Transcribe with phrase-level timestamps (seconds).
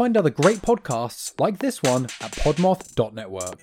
[0.00, 3.60] Find other great podcasts like this one at podmoth.network.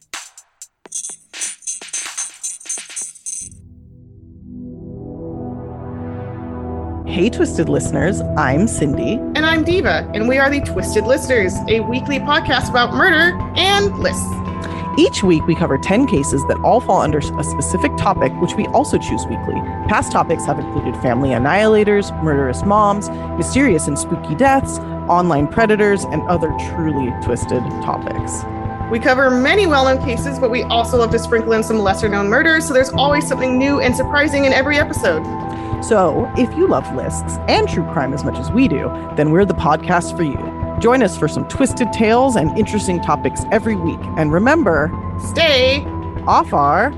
[7.08, 9.14] Hey, Twisted listeners, I'm Cindy.
[9.14, 13.98] And I'm Diva, and we are the Twisted Listeners, a weekly podcast about murder and
[13.98, 14.32] lists.
[15.00, 18.68] Each week, we cover 10 cases that all fall under a specific topic, which we
[18.68, 19.56] also choose weekly.
[19.88, 24.80] Past topics have included family annihilators, murderous moms, mysterious and spooky deaths,
[25.10, 28.44] online predators, and other truly twisted topics.
[28.92, 32.08] We cover many well known cases, but we also love to sprinkle in some lesser
[32.08, 35.24] known murders, so there's always something new and surprising in every episode.
[35.84, 39.46] So, if you love lists and true crime as much as we do, then we're
[39.46, 40.58] the podcast for you.
[40.80, 44.00] Join us for some twisted tales and interesting topics every week.
[44.18, 45.84] And remember, stay
[46.26, 46.92] off our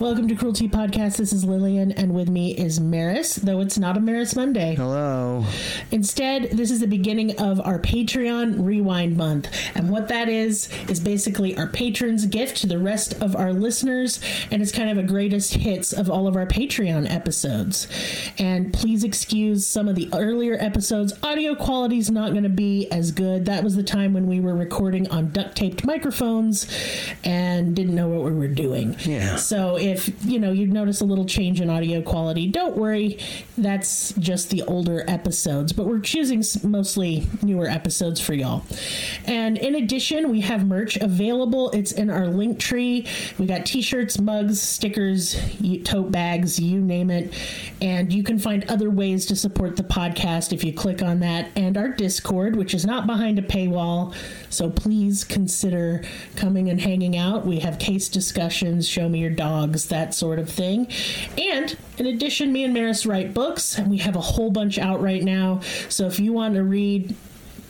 [0.00, 1.18] Welcome to Cruel Tea Podcast.
[1.18, 4.74] This is Lillian, and with me is Merris, though it's not a Merris Monday.
[4.74, 5.44] Hello.
[5.90, 9.54] Instead, this is the beginning of our Patreon Rewind Month.
[9.74, 14.20] And what that is, is basically our patrons' gift to the rest of our listeners,
[14.50, 17.86] and it's kind of a greatest hits of all of our Patreon episodes.
[18.38, 21.12] And please excuse some of the earlier episodes.
[21.22, 23.44] Audio quality is not going to be as good.
[23.44, 26.66] That was the time when we were recording on duct taped microphones
[27.22, 28.96] and didn't know what we were doing.
[29.00, 29.36] Yeah.
[29.36, 33.18] So if you know you notice a little change in audio quality, don't worry.
[33.58, 38.64] That's just the older episodes, but we're choosing mostly newer episodes for y'all.
[39.26, 41.70] And in addition, we have merch available.
[41.70, 43.06] It's in our link tree.
[43.38, 45.36] We got t-shirts, mugs, stickers,
[45.84, 47.34] tote bags, you name it.
[47.82, 51.50] And you can find other ways to support the podcast if you click on that
[51.56, 54.14] and our Discord, which is not behind a paywall.
[54.48, 56.02] So please consider
[56.36, 57.46] coming and hanging out.
[57.46, 60.88] We have case discussions, show me your dogs that sort of thing.
[61.38, 65.00] And in addition, me and Merris write books, and we have a whole bunch out
[65.00, 65.60] right now.
[65.88, 67.14] So if you want to read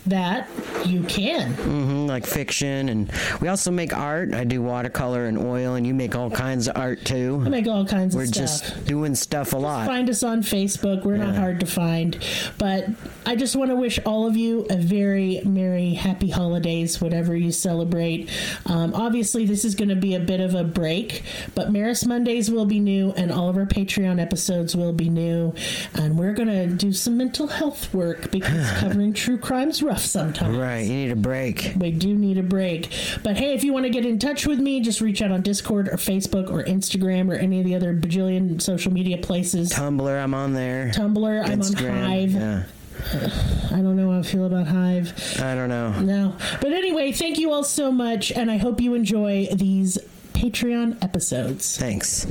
[0.06, 0.48] that
[0.86, 1.52] you can.
[1.54, 4.34] Mm-hmm, like fiction and we also make art.
[4.34, 7.42] I do watercolor and oil and you make all kinds of art too.
[7.44, 9.86] I make all kinds we're of stuff we're just doing stuff a lot.
[9.86, 11.04] find us on facebook.
[11.04, 11.26] We're yeah.
[11.26, 12.18] not hard to find.
[12.58, 12.86] But
[13.26, 17.52] i just want to wish all of you a very merry happy holidays whatever you
[17.52, 18.30] celebrate.
[18.66, 21.22] Um, obviously this is going to be a bit of a break
[21.54, 25.54] but Merris mondays will be new and all of our patreon episodes will be new.
[25.94, 30.56] And we're going to do some mental health work because covering true crimes rough sometimes.
[30.56, 31.72] Right, you need a break.
[31.76, 32.92] We do need a break.
[33.24, 35.42] But hey, if you want to get in touch with me, just reach out on
[35.42, 39.70] Discord or Facebook or Instagram or any of the other bajillion social media places.
[39.72, 40.92] Tumblr, I'm on there.
[40.94, 42.32] Tumblr, Instagram, I'm on Hive.
[42.32, 42.62] Yeah.
[43.76, 45.12] I don't know how I feel about Hive.
[45.40, 46.00] I don't know.
[46.00, 46.36] No.
[46.60, 49.98] But anyway, thank you all so much, and I hope you enjoy these
[50.34, 51.76] Patreon episodes.
[51.76, 52.26] Thanks.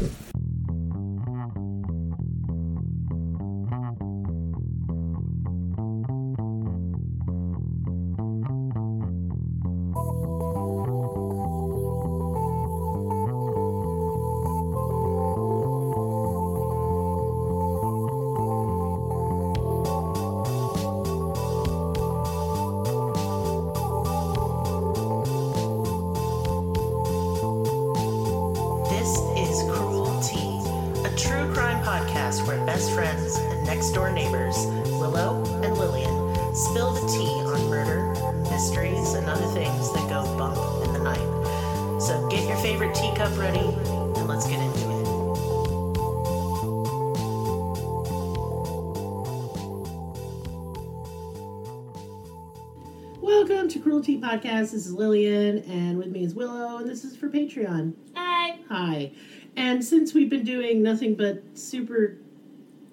[54.40, 54.72] Podcast.
[54.72, 57.94] This is Lillian, and with me is Willow, and this is for Patreon.
[58.16, 58.60] Hi.
[58.70, 59.12] Hi.
[59.56, 62.18] And since we've been doing nothing but super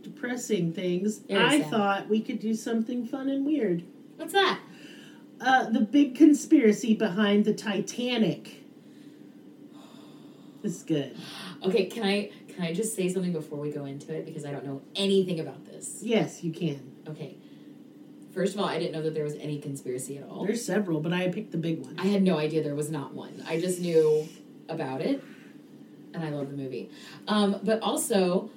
[0.02, 1.70] depressing things, I sad.
[1.70, 3.84] thought we could do something fun and weird.
[4.16, 4.60] What's that?
[5.40, 8.62] Uh, the big conspiracy behind the Titanic.
[10.62, 11.16] This is good.
[11.62, 14.52] Okay, can I can I just say something before we go into it because I
[14.52, 15.98] don't know anything about this?
[16.02, 16.92] Yes, you can.
[17.06, 17.36] Okay.
[18.36, 20.44] First of all, I didn't know that there was any conspiracy at all.
[20.44, 21.98] There's several, but I picked the big one.
[21.98, 23.42] I had no idea there was not one.
[23.48, 24.28] I just knew
[24.68, 25.24] about it,
[26.12, 26.90] and I love the movie.
[27.26, 28.50] Um, but also,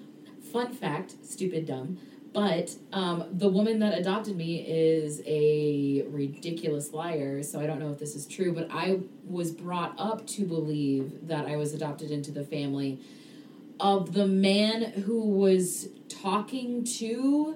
[0.51, 1.97] fun fact, stupid dumb,
[2.33, 7.89] but um, the woman that adopted me is a ridiculous liar, so I don't know
[7.89, 8.99] if this is true, but I
[9.29, 12.99] was brought up to believe that I was adopted into the family
[13.79, 17.55] of the man who was talking to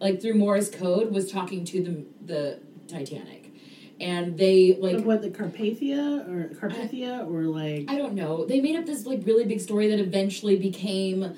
[0.00, 3.52] like through Morse code was talking to the the Titanic,
[4.00, 8.44] and they like what the Carpathia or Carpathia I, or like I don't know.
[8.44, 11.34] They made up this like really big story that eventually became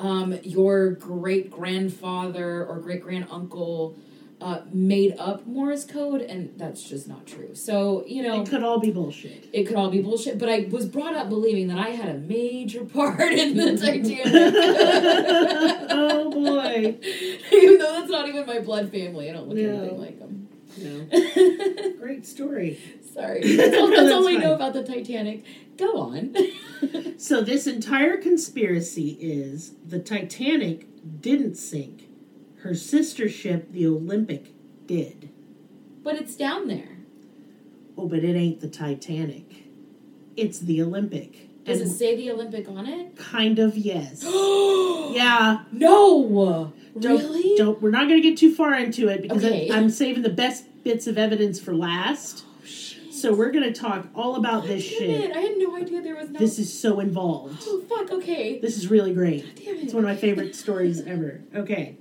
[0.00, 3.96] um, your great grandfather or great grand uncle
[4.44, 7.54] uh, made up Morse code, and that's just not true.
[7.54, 9.48] So you know, It could all be bullshit.
[9.52, 10.38] it could all be bullshit.
[10.38, 14.54] But I was brought up believing that I had a major part in the Titanic,
[15.90, 16.96] oh boy.
[17.52, 19.30] even though that's not even my blood family.
[19.30, 19.78] I don't look No.
[19.78, 20.48] anything like them.
[20.76, 21.92] No.
[22.00, 22.78] Great story.
[23.14, 25.44] Sorry, that's all, that's all I know about the Titanic.
[25.76, 26.34] Go on.
[27.16, 30.86] So this entire conspiracy is the Titanic
[31.20, 32.08] didn't sink.
[32.64, 34.46] Her sister ship, the Olympic,
[34.86, 35.28] did.
[36.02, 36.96] but it's down there.
[37.96, 39.64] Oh, but it ain't the Titanic.
[40.34, 41.64] It's the Olympic.
[41.66, 43.16] Does it say the Olympic on it?
[43.16, 44.22] kind of yes.
[44.24, 45.64] yeah.
[45.72, 46.72] No.
[46.98, 47.54] Don't, really?
[47.58, 47.82] Don't.
[47.82, 49.70] We're not going to get too far into it because Okay.
[49.70, 52.44] I, I'm saving the best bits of evidence for last.
[52.46, 53.12] Oh, shit.
[53.12, 55.02] So we're going to talk all about this shit.
[55.10, 55.36] it!
[55.36, 56.38] I had no idea there was no.
[56.38, 57.62] This is so involved.
[57.66, 58.10] Oh fuck!
[58.10, 58.58] Okay.
[58.58, 59.56] This is really great.
[59.56, 59.84] Damn it!
[59.84, 61.40] It's one of my favorite stories ever.
[61.54, 61.96] Okay.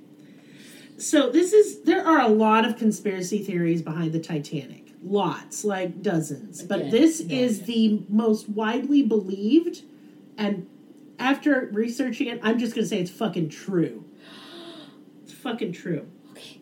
[1.03, 4.93] So this is there are a lot of conspiracy theories behind the Titanic.
[5.03, 6.63] Lots, like dozens.
[6.63, 7.75] But this no is idea.
[7.75, 9.81] the most widely believed
[10.37, 10.67] and
[11.19, 14.05] after researching it, I'm just going to say it's fucking true.
[15.23, 16.07] It's fucking true.
[16.31, 16.59] Okay.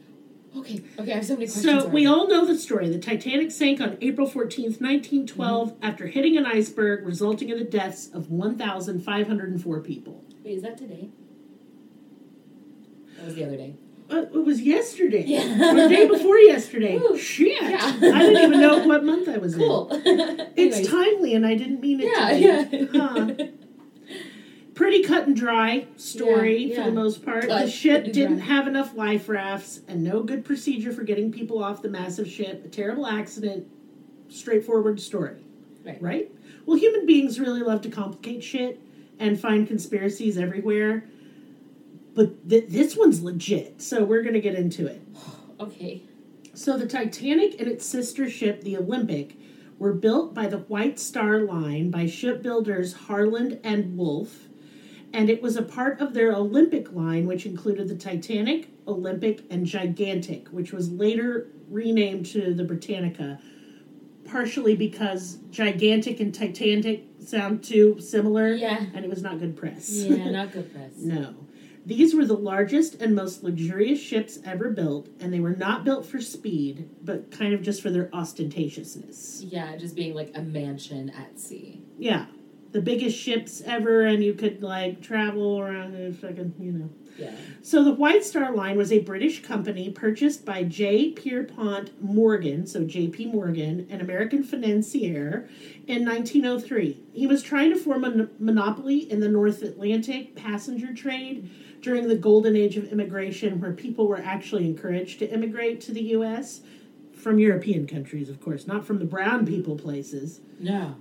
[0.58, 0.82] Okay.
[1.00, 1.12] Okay.
[1.12, 1.84] I have so many questions.
[1.84, 2.90] So we all know the story.
[2.90, 5.84] The Titanic sank on April 14th, 1912 Mm-hmm.
[5.86, 10.24] after hitting an iceberg resulting in the deaths of 1,504 people.
[10.44, 11.10] Wait, is that today?
[13.18, 13.76] That was the other day.
[14.12, 15.24] Uh, it was yesterday.
[15.26, 15.72] Yeah.
[15.72, 16.98] Or the day before yesterday.
[16.98, 17.18] Woo.
[17.18, 17.62] Shit.
[17.62, 17.78] Yeah.
[17.82, 19.90] I didn't even know what month I was Cool.
[19.90, 20.02] in.
[20.58, 20.88] It's Anyways.
[20.90, 22.30] timely and I didn't mean it Yeah.
[22.30, 22.98] to be.
[22.98, 23.08] Yeah.
[23.08, 23.48] Huh.
[24.74, 27.48] Pretty cut and dry story for the most part.
[27.48, 28.46] The ship didn't dry.
[28.48, 32.66] have enough life rafts and no good procedure for getting people off the massive ship.
[32.66, 33.68] A terrible accident.
[34.30, 35.36] Straightforward story.
[35.86, 36.02] Right.
[36.02, 36.32] Right?
[36.66, 38.80] Well, human beings really love to complicate shit
[39.20, 41.04] and find conspiracies everywhere.
[42.22, 45.02] But th- this one's legit, so we're going to get into it.
[45.60, 46.04] Okay.
[46.54, 49.36] So the Titanic and its sister ship, the Olympic,
[49.80, 54.48] were built by the White Star Line by shipbuilders Harland and Wolff,
[55.12, 59.66] and it was a part of their Olympic line, which included the Titanic, Olympic, and
[59.66, 63.40] Gigantic, which was later renamed to the Britannica,
[64.26, 68.86] partially because Gigantic and Titanic sound too similar, Yeah.
[68.94, 69.90] and it was not good press.
[69.90, 70.30] Yeah.
[70.30, 70.92] Not good press.
[70.98, 71.34] No.
[71.86, 76.06] These were the largest and most luxurious ships ever built, and they were not built
[76.06, 79.44] for speed, but kind of just for their ostentatiousness.
[79.52, 81.82] Yeah, just being like a mansion at sea.
[81.98, 82.28] Yeah.
[82.72, 86.90] The biggest ships ever, and you could, like, travel around and fucking, you know.
[87.18, 87.36] Yeah.
[87.62, 91.10] So the White Star Line was a British company purchased by J.
[91.12, 93.26] Pierpont Morgan, so J.P.
[93.26, 95.50] Morgan, an American financier,
[95.88, 96.98] in 1903.
[97.12, 101.50] He was trying to form a monopoly in the North Atlantic passenger trade
[101.82, 106.04] during the golden age of immigration, where people were actually encouraged to immigrate to the
[106.16, 106.62] U.S.
[107.14, 110.42] from European countries, of course, not from the brown people places.
[110.60, 110.96] No.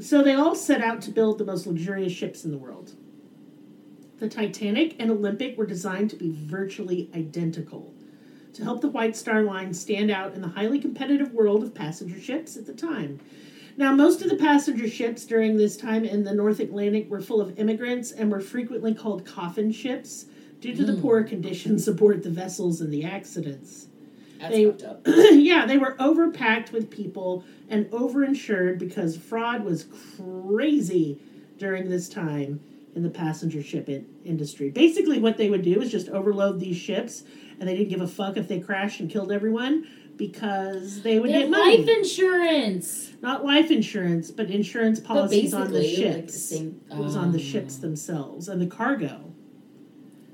[0.00, 2.94] So they all set out to build the most luxurious ships in the world.
[4.18, 7.92] The Titanic and Olympic were designed to be virtually identical
[8.54, 12.20] to help the White Star Line stand out in the highly competitive world of passenger
[12.20, 13.20] ships at the time.
[13.80, 17.40] Now, most of the passenger ships during this time in the North Atlantic were full
[17.40, 20.26] of immigrants and were frequently called coffin ships
[20.60, 21.00] due to the hmm.
[21.00, 23.86] poor conditions aboard the vessels and the accidents.
[24.38, 29.86] That's They- yeah, they were overpacked with people and overinsured because fraud was
[30.18, 31.18] crazy
[31.56, 32.60] during this time
[32.94, 34.68] in the passenger ship in- industry.
[34.68, 37.22] Basically, what they would do is just overload these ships,
[37.58, 39.86] and they didn't give a fuck if they crashed and killed everyone
[40.20, 41.78] because they would They get have money.
[41.78, 43.10] life insurance.
[43.22, 46.14] Not life insurance, but insurance But policies on the ships.
[46.14, 46.80] like the same.
[46.90, 49.32] it was on the um, ships themselves and the cargo.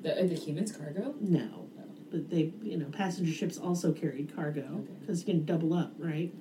[0.02, 1.14] The, the humans cargo.
[1.20, 1.68] No,
[2.10, 4.92] but they, you know, passenger ships also carried cargo Okay.
[5.00, 6.34] because you can double up, right?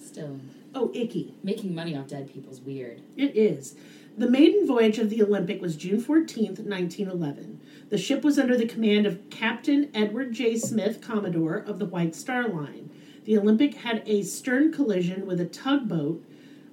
[0.00, 0.38] Still,
[0.74, 1.34] Oh, icky.
[1.42, 3.02] making money off dead people's weird.
[3.16, 3.74] It is.
[4.16, 7.60] The maiden voyage of the Olympic was June 14th, 1911.
[7.88, 10.58] The ship was under the command of Captain Edward J.
[10.58, 12.90] Smith, Commodore of the White Star Line.
[13.24, 16.22] The Olympic had a stern collision with a tugboat.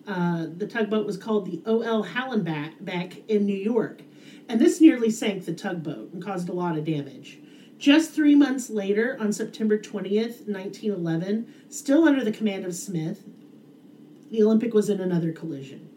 [0.05, 2.03] Uh, the tugboat was called the O.L.
[2.03, 4.01] Hallenbeck in New York.
[4.50, 7.39] And this nearly sank the tugboat and caused a lot of damage.
[7.77, 13.24] Just three months later, on September 20th, 1911, still under the command of Smith,
[14.29, 15.88] the Olympic was in another collision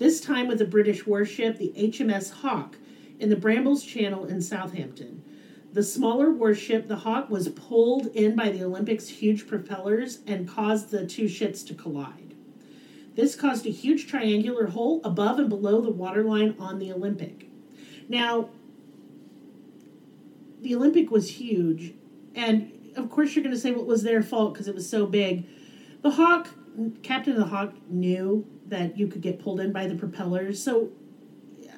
[0.00, 2.76] this time with a British warship, the HMS Hawk,
[3.18, 5.22] in the Brambles Channel in Southampton.
[5.74, 10.90] The smaller warship, the Hawk, was pulled in by the Olympic's huge propellers and caused
[10.90, 12.34] the two ships to collide.
[13.14, 17.50] This caused a huge triangular hole above and below the waterline on the Olympic.
[18.08, 18.48] Now,
[20.62, 21.92] the Olympic was huge,
[22.34, 25.04] and of course you're going to say what was their fault because it was so
[25.04, 25.46] big.
[26.00, 26.48] The Hawk,
[27.02, 30.90] Captain of the Hawk, knew that you could get pulled in by the propellers, so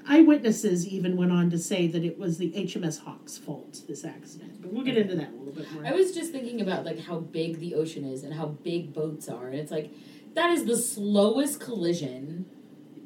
[0.09, 4.61] eyewitnesses even went on to say that it was the HMS Hawk's fault this accident.
[4.61, 5.87] But we'll get into that a little bit more.
[5.87, 9.29] I was just thinking about like how big the ocean is and how big boats
[9.29, 9.91] are, and it's like
[10.35, 12.47] that is the slowest collision.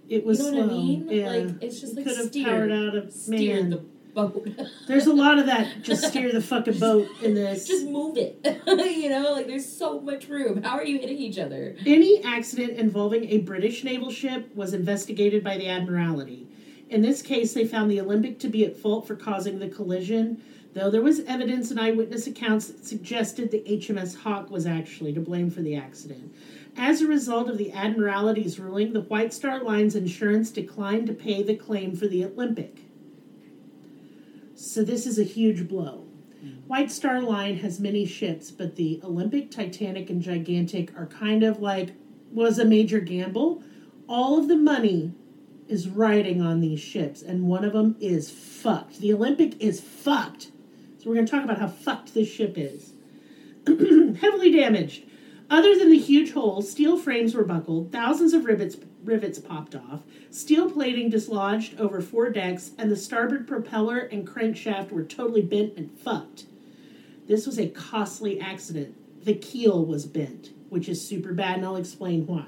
[0.08, 0.76] it was you know what I slow.
[0.82, 1.08] mean?
[1.10, 1.28] Yeah.
[1.30, 3.70] Like it's just like could have steer, powered out of man.
[3.70, 3.84] the
[4.16, 4.48] boat.
[4.88, 5.82] There's a lot of that.
[5.82, 7.68] Just steer the fucking boat in this.
[7.68, 8.40] just move it.
[8.66, 10.62] you know, like there's so much room.
[10.62, 11.76] How are you hitting each other?
[11.86, 16.48] Any accident involving a British naval ship was investigated by the Admiralty.
[16.88, 20.42] In this case, they found the Olympic to be at fault for causing the collision,
[20.72, 25.20] though there was evidence and eyewitness accounts that suggested the HMS Hawk was actually to
[25.20, 26.34] blame for the accident.
[26.76, 31.42] As a result of the Admiralty's ruling, the White Star Line's insurance declined to pay
[31.42, 32.85] the claim for the Olympic.
[34.56, 36.06] So this is a huge blow.
[36.66, 41.60] White Star Line has many ships, but the Olympic, Titanic, and Gigantic are kind of
[41.60, 41.90] like
[42.32, 43.62] was a major gamble.
[44.08, 45.12] All of the money
[45.68, 49.00] is riding on these ships, and one of them is fucked.
[49.00, 50.52] The Olympic is fucked.
[50.98, 52.94] So we're going to talk about how fucked this ship is.
[53.66, 55.04] Heavily damaged.
[55.48, 60.02] Other than the huge holes, steel frames were buckled, thousands of rivets rivets popped off,
[60.30, 65.74] steel plating dislodged over four decks, and the starboard propeller and crankshaft were totally bent
[65.76, 66.46] and fucked.
[67.28, 69.24] This was a costly accident.
[69.24, 72.46] The keel was bent, which is super bad, and I'll explain why.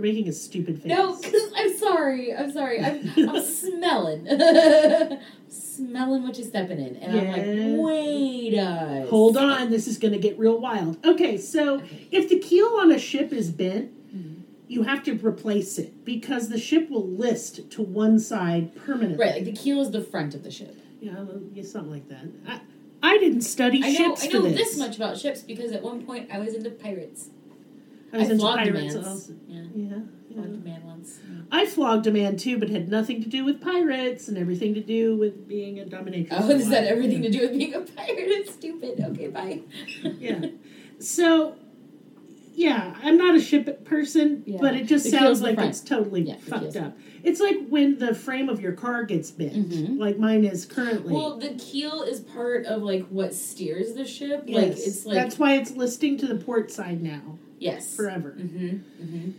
[0.00, 0.86] You're making a stupid face.
[0.86, 2.34] No, because I'm sorry.
[2.34, 2.80] I'm sorry.
[2.82, 4.26] I'm, I'm smelling.
[5.48, 6.96] smelling what you're stepping in.
[6.96, 11.04] And I'm like, wait a Hold on, this is going to get real wild.
[11.04, 14.40] Okay, so if the keel on a ship is bent, Mm-hmm.
[14.66, 19.24] you have to replace it because the ship will list to one side permanently.
[19.24, 20.76] Right, like the keel is the front of the ship.
[21.00, 21.14] Yeah,
[21.62, 22.24] something like that.
[22.48, 22.60] I,
[23.02, 24.56] I didn't study I know, ships I know this.
[24.56, 27.28] this much about ships because at one point I was into pirates.
[28.12, 28.96] I was I into pirates.
[28.96, 29.32] also.
[29.48, 29.84] Yeah, Yeah,
[30.28, 30.34] yeah.
[30.34, 31.18] flogged a man once.
[31.52, 34.80] I flogged a man too, but had nothing to do with pirates and everything to
[34.80, 36.28] do with being a dominatrix.
[36.32, 38.16] Oh, is that everything to do with being a pirate?
[38.18, 39.00] It's stupid.
[39.00, 39.60] Okay, bye.
[40.18, 40.46] Yeah.
[40.98, 41.54] So,
[42.54, 44.58] yeah, I'm not a ship person, Yeah.
[44.60, 46.96] but it just sounds like it's totally Yeah, fucked up.
[47.22, 49.98] It's like when the frame of your car gets bent, Mhm.
[49.98, 51.12] like mine is currently.
[51.14, 54.44] Well, the keel is part of like what steers the ship.
[54.46, 54.56] yes.
[54.56, 58.34] Like it's like that's why it's listing to the port side now yes, forever.
[58.36, 58.66] Mm-hmm.
[58.66, 59.30] Mm-hmm.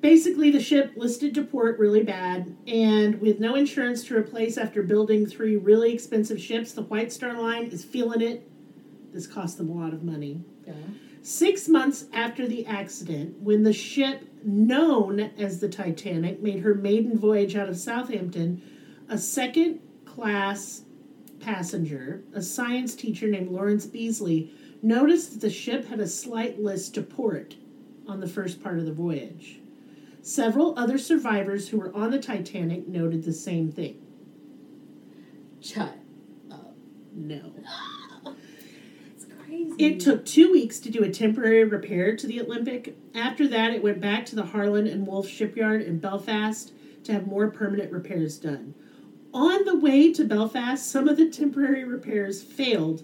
[0.00, 4.82] Basically, the ship listed to port really bad, and with no insurance to replace after
[4.82, 8.48] building three really expensive ships, the White Star Line is feeling it.
[9.12, 10.42] This cost them a lot of money.
[10.64, 10.74] Yeah.
[11.22, 17.18] Six months after the accident, when the ship known as the Titanic made her maiden
[17.18, 18.62] voyage out of Southampton,
[19.08, 20.82] a second class
[21.40, 24.50] passenger, a science teacher named Lawrence Beesley,
[24.86, 27.56] noticed that the ship had a slight list to port
[28.06, 29.58] on the first part of the voyage.
[30.22, 34.00] Several other survivors who were on the Titanic noted the same thing.
[35.60, 35.96] Shut.
[37.14, 37.52] No.
[39.14, 39.74] It's crazy.
[39.78, 42.94] It took two weeks to do a temporary repair to the Olympic.
[43.14, 46.72] After that, it went back to the Harland and Wolff shipyard in Belfast
[47.04, 48.74] to have more permanent repairs done.
[49.32, 53.02] On the way to Belfast, some of the temporary repairs failed.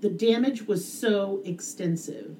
[0.00, 2.36] The damage was so extensive.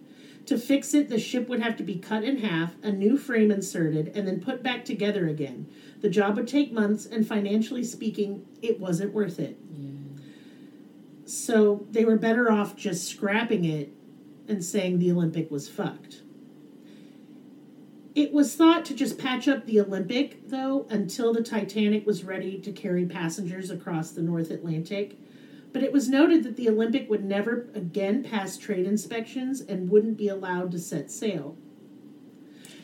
[0.46, 3.50] To fix it, the ship would have to be cut in half, a new frame
[3.50, 5.68] inserted, and then put back together again.
[6.00, 9.58] The job would take months, and financially speaking, it wasn't worth it.
[11.24, 13.92] So they were better off just scrapping it
[14.48, 16.22] and saying the Olympic was fucked.
[18.16, 22.58] It was thought to just patch up the Olympic, though, until the Titanic was ready
[22.58, 25.16] to carry passengers across the North Atlantic.
[25.72, 30.16] But it was noted that the Olympic would never again pass trade inspections and wouldn't
[30.16, 31.56] be allowed to set sail.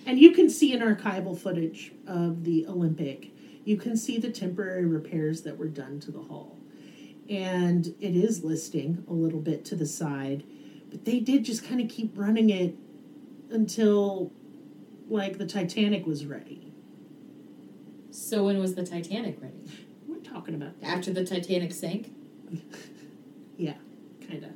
[0.05, 3.31] And you can see in archival footage of the Olympic,
[3.65, 6.57] you can see the temporary repairs that were done to the hull
[7.29, 10.45] and it is listing a little bit to the side
[10.91, 12.77] but they did just kind of keep running it
[13.51, 14.33] until
[15.09, 16.73] like the titanic was ready
[18.11, 19.61] so when was the Titanic ready?
[20.09, 22.16] we're talking about After the Titanic sank?
[23.57, 23.75] yeah
[24.29, 24.51] kind of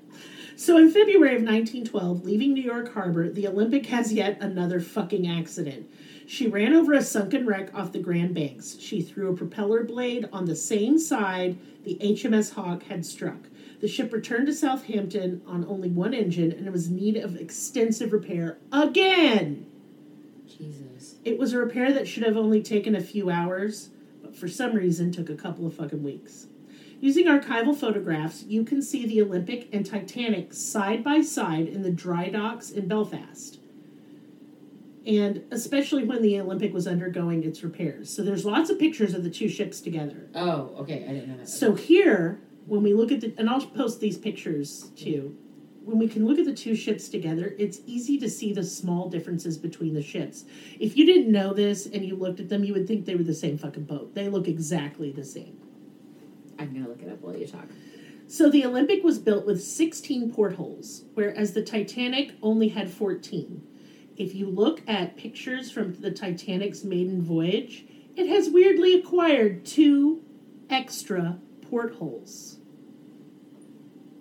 [0.56, 5.26] so in february of 1912 leaving new york harbor the olympic has yet another fucking
[5.26, 5.88] accident.
[6.26, 8.76] She ran over a sunken wreck off the grand banks.
[8.78, 13.48] She threw a propeller blade on the same side the hms hawk had struck.
[13.80, 17.34] The ship returned to southampton on only one engine and it was in need of
[17.36, 19.66] extensive repair again!
[20.46, 21.16] Jesus.
[21.24, 23.90] It was a repair that should have only taken a few hours,
[24.22, 26.46] but for some reason took a couple of fucking weeks.
[27.00, 31.90] Using archival photographs, you can see the Olympic and Titanic side by side in the
[31.90, 33.58] dry docks in Belfast.
[35.06, 38.14] And especially when the Olympic was undergoing its repairs.
[38.14, 40.28] So there's lots of pictures of the two ships together.
[40.34, 41.06] Oh, okay.
[41.08, 41.48] I didn't know that.
[41.48, 45.34] So here, when we look at the, and I'll post these pictures too.
[45.82, 49.08] When we can look at the two ships together, it's easy to see the small
[49.08, 50.44] differences between the ships.
[50.78, 53.22] If you didn't know this and you looked at them, you would think they were
[53.22, 54.14] the same fucking boat.
[54.14, 55.56] They look exactly the same.
[56.60, 57.66] I'm gonna look it up while you talk.
[58.28, 63.62] So the Olympic was built with 16 portholes, whereas the Titanic only had 14.
[64.16, 67.86] If you look at pictures from the Titanic's maiden voyage,
[68.16, 70.22] it has weirdly acquired two
[70.68, 71.38] extra
[71.68, 72.58] portholes.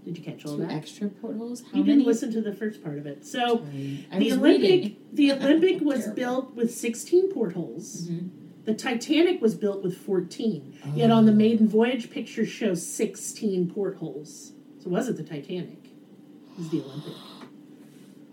[0.06, 0.72] Did you catch all Two that?
[0.72, 1.62] extra portholes.
[1.62, 1.98] How you many?
[1.98, 3.26] didn't listen to the first part of it.
[3.26, 4.08] So Sorry.
[4.12, 6.16] I the Olympic the Olympic was Terrible.
[6.16, 8.08] built with 16 portholes.
[8.10, 8.30] Mhm.
[8.70, 10.78] The Titanic was built with 14.
[10.94, 11.36] Yet on the Oh.
[11.36, 14.54] maiden voyage picture shows 16 portholes.
[14.78, 15.86] So it wasn't the Titanic.
[15.86, 17.14] It was the Olympic.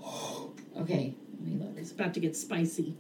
[0.79, 1.73] Okay, let me look.
[1.79, 2.93] It's about to get spicy.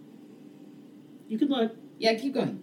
[1.28, 1.76] You can look.
[1.98, 2.62] Yeah, keep going.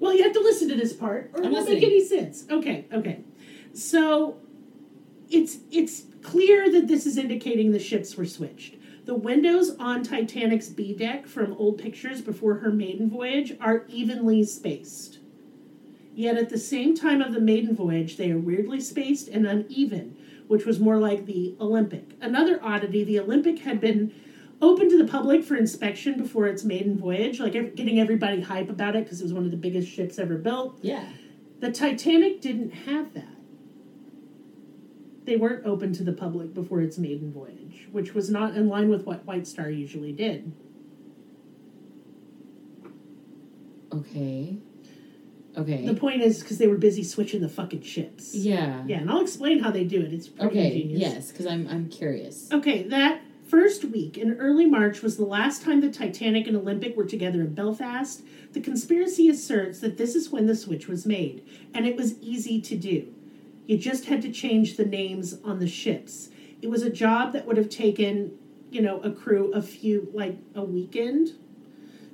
[0.00, 2.46] Well, you have to listen to this part, or it won't make any sense.
[2.50, 3.20] Okay, okay.
[3.74, 4.38] So
[5.28, 8.76] it's it's clear that this is indicating the ships were switched.
[9.04, 14.44] The windows on Titanic's B deck from old pictures before her maiden voyage are evenly
[14.44, 15.18] spaced.
[16.14, 20.16] Yet at the same time of the maiden voyage, they are weirdly spaced and uneven,
[20.46, 22.16] which was more like the Olympic.
[22.20, 24.12] Another oddity the Olympic had been
[24.60, 28.94] open to the public for inspection before its maiden voyage, like getting everybody hype about
[28.94, 30.78] it because it was one of the biggest ships ever built.
[30.82, 31.04] Yeah.
[31.58, 33.41] The Titanic didn't have that.
[35.24, 38.88] They weren't open to the public before its maiden voyage, which was not in line
[38.88, 40.52] with what White Star usually did.
[43.92, 44.56] Okay.
[45.56, 45.86] Okay.
[45.86, 48.34] The point is because they were busy switching the fucking ships.
[48.34, 48.82] yeah.
[48.86, 50.12] Yeah, and I'll explain how they do it.
[50.12, 50.66] It's pretty Okay.
[50.74, 51.00] ingenious.
[51.00, 52.48] Yes, because I'm I'm curious.
[52.50, 56.96] Okay, that first week in early March was the last time the Titanic and Olympic
[56.96, 58.22] were together in Belfast.
[58.54, 62.58] The conspiracy asserts that this is when the switch was made, and it was easy
[62.62, 63.14] to do.
[63.66, 66.30] You just had to change the names on the ships.
[66.60, 68.32] It was a job that would have taken,
[68.70, 71.30] you know, a crew a few, like a weekend.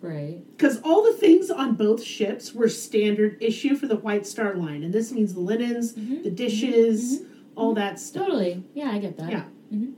[0.01, 0.39] Right.
[0.57, 4.83] Because all the things on both ships were standard issue for the White Star Line,
[4.85, 7.23] and this means the linens, Mhm, the dishes,
[7.57, 8.27] all that stuff.
[8.27, 8.63] Totally.
[8.75, 9.31] Yeah, I get that.
[9.31, 9.45] Yeah.
[9.75, 9.95] Mhm.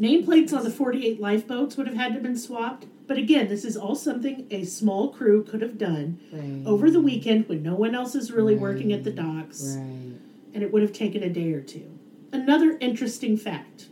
[0.00, 3.64] Nameplates on the 48 lifeboats would have had to have been swapped, but again, this
[3.64, 6.62] is all something a small crew could have done Right.
[6.66, 10.14] over the weekend when no one else is really working at the docks, Right.
[10.54, 11.84] and it would have taken a day or two.
[12.32, 13.88] Another interesting fact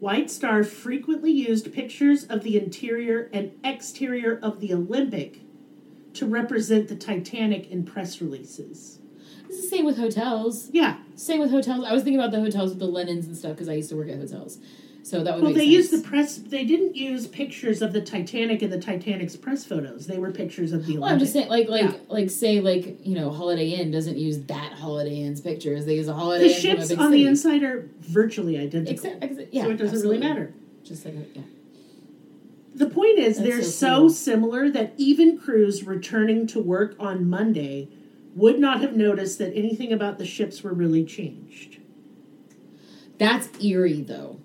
[0.00, 5.40] White Star frequently used pictures of the interior and exterior of the Olympic
[6.14, 9.00] to represent the Titanic in press releases.
[9.48, 10.70] It's the same with hotels.
[10.72, 11.84] Yeah, Same with hotels.
[11.84, 13.96] I was thinking about the hotels with the linens and stuff because I used to
[13.96, 14.58] work at hotels.
[15.08, 15.72] So that would Well, they sense.
[15.72, 16.36] used the press.
[16.36, 20.06] They didn't use pictures of the Titanic in the Titanic's press photos.
[20.06, 21.02] They were pictures of the Olympic.
[21.02, 21.96] Well, I'm just saying, like, like, Yeah.
[22.10, 25.86] like, say, like, you know, Holiday Inn doesn't use that Holiday Inn's pictures.
[25.86, 27.22] They use a Holiday the Inn ships on city.
[27.22, 29.16] the inside are virtually identical,
[29.50, 30.08] yeah, so it doesn't absolutely.
[30.08, 30.52] really matter.
[30.84, 31.42] Just like, yeah.
[32.74, 37.28] The point is, That's they're so so, similar that even crews returning to work on
[37.30, 37.88] Monday
[38.36, 41.78] would not have noticed that anything about the ships were really changed.
[43.16, 44.37] That's eerie, though.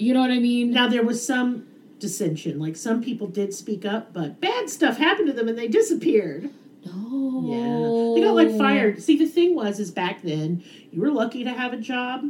[0.00, 0.70] You know what I mean?
[0.70, 1.66] Now there was some
[1.98, 5.68] dissension, like some people did speak up, but bad stuff happened to them and they
[5.68, 6.48] disappeared.
[6.86, 7.42] No.
[7.44, 9.02] Yeah, they got like fired.
[9.02, 12.24] See, the thing was, is back then you were lucky to have a job.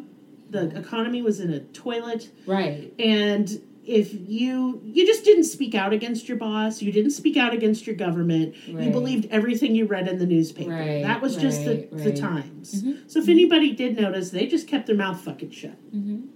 [0.50, 2.92] The economy was in a toilet, Right.
[2.98, 3.48] and
[3.86, 7.86] if you you just didn't speak out against your boss, you didn't speak out against
[7.86, 8.56] your government.
[8.66, 10.70] You believed everything you read in the newspaper.
[10.72, 12.16] Right, that was just the right, the right.
[12.16, 12.82] times.
[12.82, 13.08] Mhm.
[13.08, 15.78] So if anybody did notice, they just kept their mouth fucking shut.
[15.94, 16.26] Mm-hmm.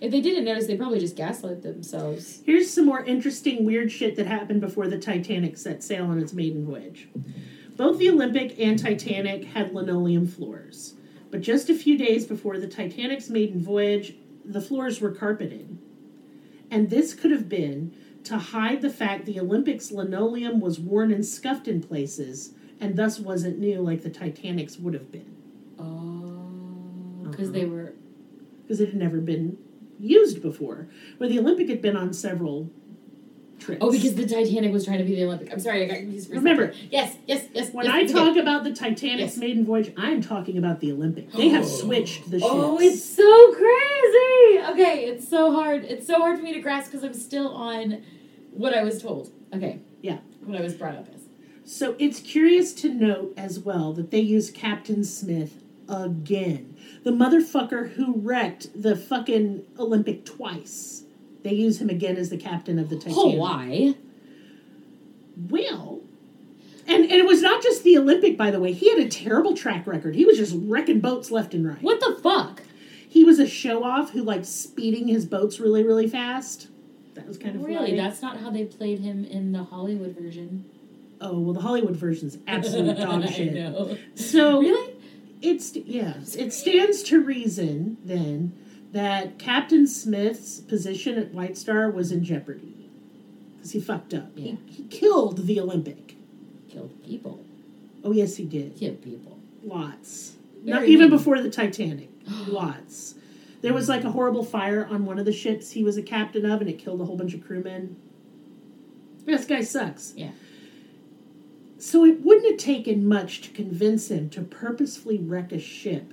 [0.00, 2.42] If they didn't notice, they probably just gaslit themselves.
[2.44, 6.32] Here's some more interesting, weird shit that happened before the Titanic set sail on its
[6.34, 7.08] maiden voyage.
[7.76, 10.94] Both the Olympic and Titanic had linoleum floors,
[11.30, 15.78] but just a few days before the Titanic's maiden voyage, the floors were carpeted.
[16.70, 17.92] And this could have been
[18.24, 23.18] to hide the fact the Olympics linoleum was worn and scuffed in places and thus
[23.20, 25.36] wasn't new like the Titanic's would have been
[25.78, 27.58] Oh, because Uh-huh.
[27.58, 27.92] they were.
[28.62, 29.56] because it had never been
[29.98, 30.88] used before.
[31.18, 32.70] Where the Olympic had been on several
[33.58, 33.78] trips.
[33.82, 35.52] Oh, because the Titanic was trying to be the Olympic.
[35.52, 36.88] I'm sorry, I got confused for Remember, second.
[36.90, 37.72] Yes, yes, yes.
[37.72, 38.12] When yes, I okay.
[38.12, 39.36] talk about the Titanic's Yes.
[39.38, 41.32] maiden voyage, I'm talking about the Olympic.
[41.32, 41.68] They have oh.
[41.68, 42.52] switched the oh, ships.
[42.52, 44.72] Oh, it's so crazy.
[44.72, 45.84] Okay, it's so hard.
[45.84, 48.02] It's so hard for me to grasp because I'm still on
[48.50, 49.30] what I was told.
[49.54, 49.80] Okay.
[50.02, 50.18] Yeah.
[50.44, 51.22] What I was brought up as.
[51.64, 56.76] So it's curious to note as well that they use Captain Smith again.
[57.04, 61.04] The motherfucker who wrecked the fucking Olympic twice.
[61.42, 63.18] They use him again as the captain of the Titanic.
[63.18, 63.94] Oh, why?
[65.50, 66.00] Well,
[66.86, 68.72] and, and it was not just the Olympic, by the way.
[68.72, 70.14] He had a terrible track record.
[70.14, 71.82] He was just wrecking boats left and right.
[71.82, 72.62] What the fuck?
[73.08, 76.68] He was a show off who liked speeding his boats really, really fast.
[77.14, 77.76] That was kind of Really?
[77.92, 77.96] funny.
[77.96, 80.64] That's not how they played him in the Hollywood version.
[81.20, 83.98] oh well, the Hollywood version's absolute dog shit.
[84.16, 84.92] So Really?
[85.42, 88.52] It's yes, it stands to reason then
[88.92, 92.90] that Captain Smith's position at White Star was in jeopardy
[93.56, 94.30] because he fucked up.
[94.34, 94.54] Yeah.
[94.66, 96.14] He, he killed the Olympic.
[96.68, 97.44] Killed people.
[98.04, 98.76] Oh yes, he did.
[98.76, 99.38] Killed people.
[99.62, 100.36] Lots.
[100.62, 102.08] Very Not even before the Titanic.
[102.46, 103.14] Lots.
[103.62, 106.46] There was like a horrible fire on one of the ships he was a captain
[106.46, 107.96] of, and it killed a whole bunch of crewmen.
[109.24, 110.12] This guy sucks.
[110.16, 110.30] Yeah.
[111.78, 116.12] So it wouldn't have taken much to convince him to purposefully wreck a ship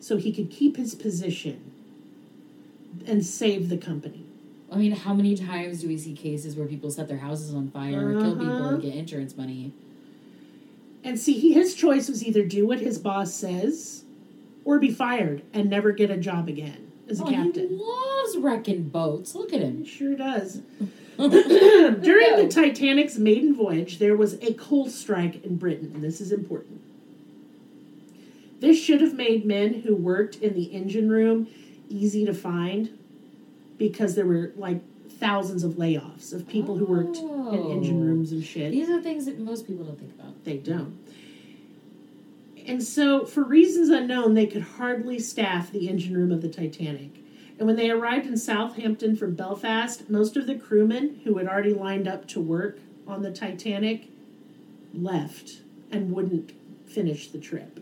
[0.00, 1.70] so he could keep his position
[3.06, 4.24] and save the company.
[4.70, 7.70] I mean, how many times do we see cases where people set their houses on
[7.70, 8.76] fire or kill people Uh-huh.
[8.76, 9.72] get insurance money?
[11.04, 14.04] And see, he, his choice was either do what his boss says
[14.64, 17.78] or be fired and never get a job again as a Oh, he captain.
[17.78, 19.34] loves wrecking boats.
[19.34, 19.84] Look at him.
[19.84, 20.60] He sure does.
[22.00, 26.30] During the Titanic's maiden voyage, there was a coal strike in Britain, and this is
[26.30, 26.80] important.
[28.60, 31.48] This should have made men who worked in the engine room
[31.88, 32.96] easy to find
[33.78, 34.80] because there were like
[35.18, 37.72] thousands of layoffs of people who worked in oh.
[37.72, 38.06] engine Oh.
[38.06, 38.70] rooms and shit.
[38.70, 40.44] These are things that most people don't think about.
[40.44, 40.98] They don't.
[42.64, 47.10] And so, for reasons unknown, they could hardly staff the engine room of the Titanic.
[47.58, 51.74] And when they arrived in Southampton from Belfast, most of the crewmen who had already
[51.74, 54.08] lined up to work on the Titanic
[54.94, 56.52] left and wouldn't
[56.86, 57.80] finish the trip.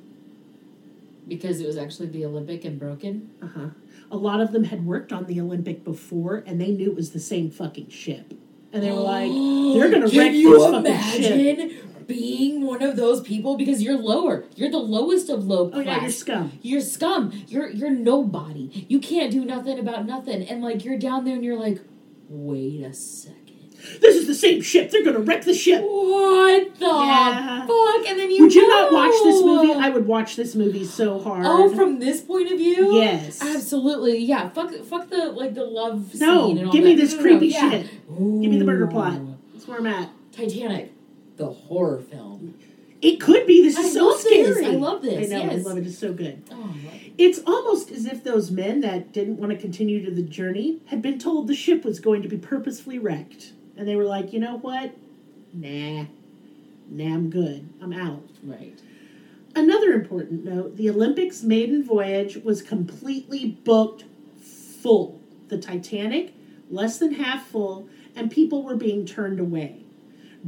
[1.28, 3.30] Because it was actually the Olympic and broken.
[3.42, 3.68] Uh huh.
[4.10, 7.10] A lot of them had worked on the Olympic before, and they knew it was
[7.10, 8.32] the same fucking ship.
[8.72, 9.28] And they were like,
[9.74, 13.56] "They're gonna Can wreck you this fucking ship." Being one of those people?
[13.56, 14.44] Because you're lower.
[14.54, 15.78] You're the lowest of low class.
[15.86, 16.58] Oh yeah, you're scum.
[16.62, 17.32] You're scum.
[17.48, 18.86] You're you're nobody.
[18.88, 20.42] You can't do nothing about nothing.
[20.48, 21.80] And like you're down there and you're like,
[22.28, 23.42] wait a second.
[24.00, 24.90] This is the same ship.
[24.90, 25.80] They're gonna wreck the ship.
[25.82, 27.66] What the Yeah.
[27.66, 28.08] fuck?
[28.08, 29.72] And then you Would you not watch this movie?
[29.72, 31.44] I would watch this movie so hard.
[31.46, 32.94] Oh, from this point of view?
[32.94, 33.40] Yes.
[33.42, 34.18] Absolutely.
[34.18, 34.48] Yeah.
[34.48, 37.22] Fuck fuck the like the love No, scene and all give me this No, no,
[37.24, 37.70] no, creepy yeah.
[37.70, 37.86] shit.
[38.08, 38.18] Give
[38.50, 38.90] me the murder Ooh.
[38.90, 39.20] plot.
[39.52, 40.10] That's where I'm at.
[40.32, 40.92] Titanic,
[41.36, 42.54] the horror film.
[43.02, 43.62] It could be.
[43.62, 44.56] This is I so love this.
[44.56, 44.66] scary.
[44.66, 45.50] I love this, I know.
[45.50, 45.86] I love it.
[45.86, 46.42] It's so good.
[46.50, 47.12] Oh, it.
[47.18, 51.02] It's almost as if those men that didn't want to continue to the journey had
[51.02, 54.40] been told the ship was going to be purposefully wrecked, and they were like, you
[54.40, 54.94] know what?
[55.52, 56.06] Nah,
[56.90, 57.68] nah, I'm good.
[57.80, 58.22] I'm out.
[58.42, 58.78] right.
[59.54, 64.04] Another important note the Olympics maiden voyage was completely booked
[64.42, 65.20] full.
[65.48, 66.34] The Titanic,
[66.70, 69.85] less than half full, and people were being turned away.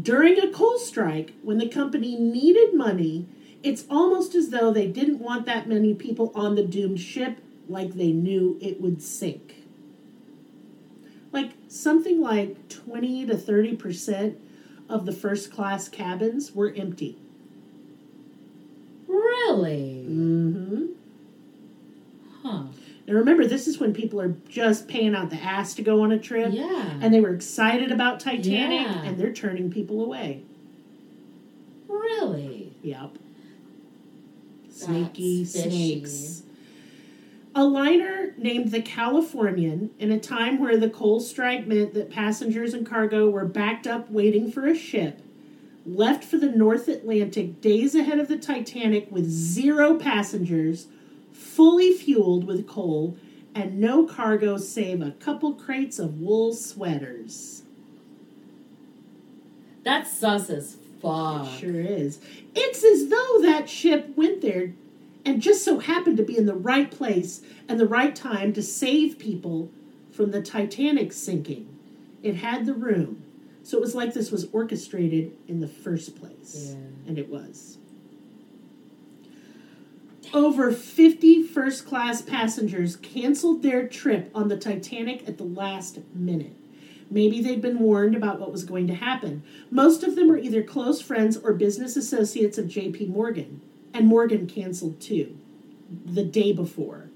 [0.00, 3.26] During a coal strike, when the company needed money,
[3.62, 7.94] it's almost as though they didn't want that many people on the doomed ship like
[7.94, 9.64] they knew it would sink.
[11.32, 14.36] Like something like 20 to 30%
[14.88, 17.18] of the first class cabins were empty.
[19.06, 20.04] Really?
[20.08, 20.86] Mm-hmm.
[22.42, 22.64] Huh.
[23.08, 26.12] Now remember, this is when people are just paying out the ass to go on
[26.12, 26.98] a trip, Yeah.
[27.00, 29.02] and they were excited about Titanic, Yeah.
[29.02, 30.42] and they're turning people away.
[31.88, 32.72] really?
[32.82, 33.16] Yep.
[34.70, 36.42] Sneaky snakes.
[37.54, 42.74] A liner named the Californian, in a time where the coal strike meant that passengers
[42.74, 45.20] and cargo were backed up waiting for a ship,
[45.86, 50.88] left for the North Atlantic days ahead of the Titanic with zero passengers,
[51.38, 53.16] fully fueled with coal,
[53.54, 57.62] and no cargo save a couple crates of wool sweaters.
[59.84, 61.48] That's sus as fuck.
[61.58, 62.20] Sure is.
[62.54, 64.72] It's as though that ship went there
[65.24, 68.62] and just so happened to be in the right place and the right time to
[68.62, 69.70] save people
[70.10, 71.68] from the Titanic sinking.
[72.22, 73.22] It had the room.
[73.62, 76.70] So it was like this was orchestrated in the first place.
[76.70, 77.08] Yeah.
[77.08, 77.77] And it was.
[80.34, 86.54] Over 50 first class passengers canceled their trip on the Titanic at the last minute.
[87.10, 89.42] Maybe they'd been warned about what was going to happen.
[89.70, 93.62] Most of them were either close friends or business associates of JP Morgan,
[93.94, 95.38] and Morgan canceled too
[96.04, 97.08] the day before.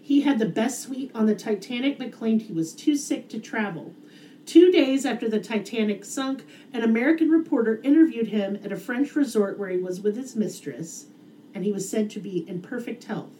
[0.00, 3.38] He had the best suite on the Titanic but claimed he was too sick to
[3.38, 3.92] travel.
[4.46, 9.58] Two days after the Titanic sunk, an American reporter interviewed him at a French resort
[9.58, 11.06] where he was with his mistress,
[11.54, 13.30] and he was said to be in perfect health.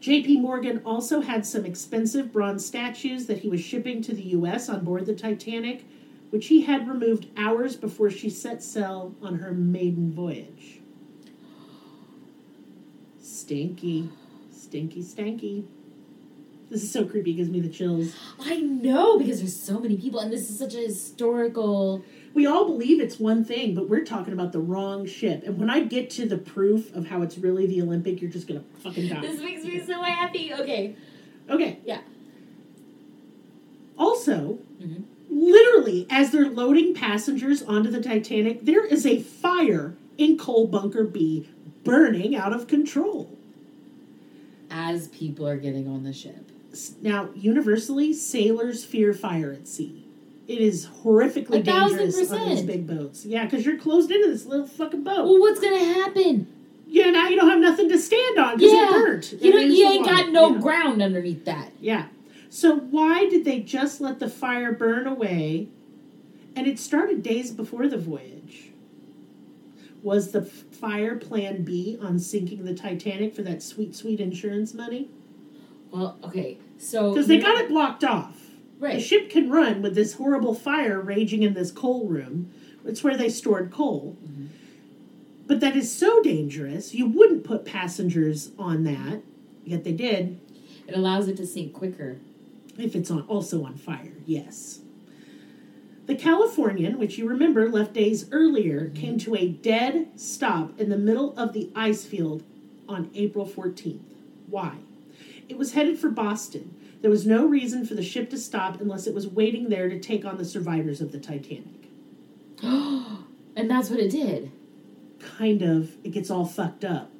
[0.00, 4.68] JP Morgan also had some expensive bronze statues that he was shipping to the US
[4.68, 5.84] on board the Titanic,
[6.30, 10.80] which he had removed hours before she set sail on her maiden voyage.
[13.22, 14.10] Stinky.
[14.52, 15.64] Stinky, stanky.
[16.70, 18.14] This is so creepy, it gives me the chills.
[18.40, 22.04] I know because there's so many people, and this is such a historical.
[22.34, 25.44] We all believe it's one thing, but we're talking about the wrong ship.
[25.46, 28.48] And when I get to the proof of how it's really the Olympic, you're just
[28.48, 29.20] gonna fucking die.
[29.20, 30.52] This makes me so happy.
[30.52, 30.96] Okay,
[31.48, 31.78] Okay.
[31.84, 32.00] Yeah.
[33.98, 35.02] Also, Mhm.
[35.30, 41.04] literally, as they're loading passengers onto the Titanic, there is a fire in Coal Bunker
[41.04, 41.46] B
[41.84, 43.30] burning out of control.
[44.70, 46.50] as people are getting on the ship.
[47.00, 50.03] Now, universally, sailors fear fire at sea.
[50.46, 53.24] It is horrifically dangerous on these big boats.
[53.24, 55.24] Yeah, because you're closed into this little fucking boat.
[55.24, 56.46] Well, what's gonna happen?
[56.86, 59.32] Yeah, now you don't have nothing to stand on because Yeah, it burnt.
[59.40, 59.52] you.
[59.58, 60.60] You ain't got no you know?
[60.60, 61.72] ground underneath that.
[61.80, 62.06] Yeah.
[62.50, 65.68] So why did they just let the fire burn away?
[66.54, 68.70] And it started days before the voyage.
[70.02, 75.08] Was the fire plan B on sinking the Titanic for that sweet, sweet insurance money?
[75.90, 78.43] Well, okay, so Because they got it blocked off.
[78.80, 82.52] The ship can run with this horrible fire raging in this coal room.
[82.84, 84.16] It's where they stored coal.
[84.22, 84.46] Mm-hmm.
[85.46, 86.94] But that is so dangerous.
[86.94, 89.22] You wouldn't put passengers on that,
[89.64, 90.40] yet they did.
[90.86, 92.18] It allows it to sink quicker.
[92.78, 94.80] If it's on also on fire, yes.
[96.06, 100.98] The Californian, which you remember left days earlier, came to a dead stop in the
[100.98, 102.42] middle of the ice field
[102.86, 104.00] on April 14th.
[104.46, 104.76] Why?
[105.48, 106.73] It was headed for Boston.
[107.04, 110.00] There was no reason for the ship to stop unless it was waiting there to
[110.00, 111.90] take on the survivors of the Titanic.
[112.62, 114.50] and that's what it did.
[115.20, 117.10] Kind of, it gets all fucked up.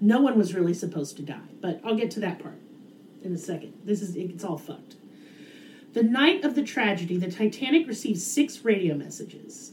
[0.00, 2.58] No one was really supposed to die, but I'll get to that part
[3.22, 3.74] in a second.
[3.84, 4.96] This is, it gets all fucked.
[5.92, 9.72] The night of the tragedy, the Titanic received six radio messages.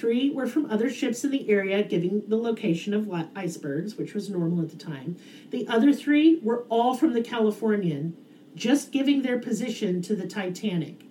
[0.00, 4.30] Three were from other ships in the area giving the location of icebergs, which was
[4.30, 5.16] normal at the time.
[5.50, 8.16] The other three were all from the Californian,
[8.54, 11.02] just giving their position to the Titanic.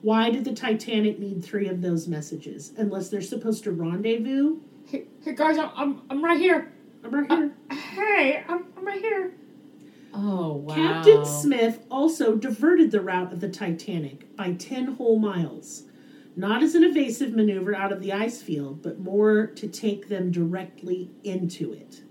[0.00, 2.72] Why did the Titanic need three of those messages?
[2.78, 4.60] Unless they're supposed to rendezvous?
[4.86, 6.72] Hey, hey guys, I'm, I'm, I'm right here.
[7.04, 7.52] I'm right here.
[7.68, 9.34] Uh, hey, I'm, I'm right here.
[10.14, 10.74] Oh wow.
[10.74, 15.82] Captain Smith also diverted the route of the Titanic by 10 whole miles.
[16.36, 20.30] Not as an evasive maneuver out of the ice field, but more to take them
[20.30, 22.02] directly into it.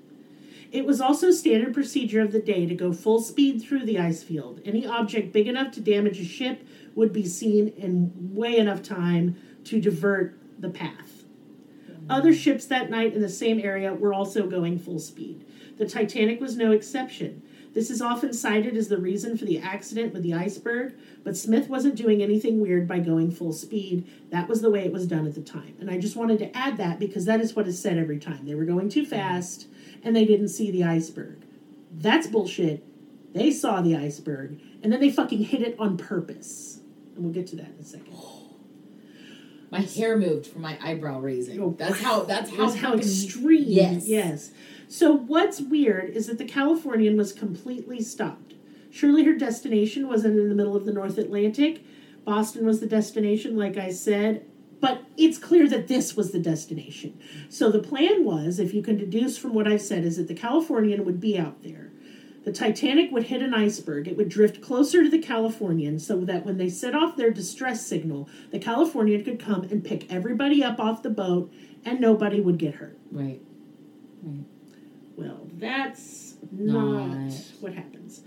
[0.71, 4.21] It was also standard procedure of the day to go full speed through the ice
[4.21, 4.62] field.
[4.65, 9.36] Any object big enough to damage a ship would be seen in way enough time
[9.63, 11.23] to divert the path.
[12.10, 15.45] Other ships that night in the same area were also going full speed.
[15.77, 17.41] The Titanic was no exception.
[17.73, 21.69] This is often cited as the reason for the accident with the iceberg, but Smith
[21.69, 24.10] wasn't doing anything weird by going full speed.
[24.32, 25.75] That was the way it was done at the time.
[25.79, 28.45] And I just wanted to add that because that is what is said every time.
[28.45, 29.67] They were going too fast
[30.03, 31.43] and they didn't see the iceberg.
[31.91, 32.84] That's bullshit.
[33.34, 36.79] They saw the iceberg and then they fucking hit it on purpose.
[37.15, 38.15] And we'll get to that in a second.
[39.71, 41.62] My hair moved from my eyebrow raising.
[41.62, 42.23] Oh, that's how.
[42.23, 42.58] That's how.
[42.65, 43.65] That's how extreme.
[43.67, 44.08] Yes.
[44.08, 44.51] Yes.
[44.89, 48.56] So what's weird is that the Californian was completely stopped.
[48.89, 51.84] Surely her destination wasn't in the middle of the North Atlantic.
[52.25, 54.45] Boston was the destination, like I said.
[54.82, 57.19] But it's clear that this was the destination.
[57.49, 60.34] So the plan was, if you can deduce from what I've said, is that the
[60.34, 61.91] Californian would be out there.
[62.43, 64.08] The Titanic would hit an iceberg.
[64.08, 67.86] It would drift closer to the Californian so that when they set off their distress
[67.86, 71.54] signal, the Californian could come and pick everybody up off the boat
[71.86, 72.97] and nobody would get hurt.
[74.23, 74.49] Right.
[75.19, 77.34] Well, that's not, Not.
[77.60, 78.21] what happens.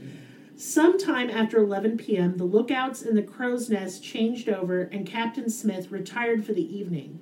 [0.56, 5.90] Sometime after 11 p.m., the lookouts in the crow's nest changed over and Captain Smith
[5.90, 7.18] retired for the evening.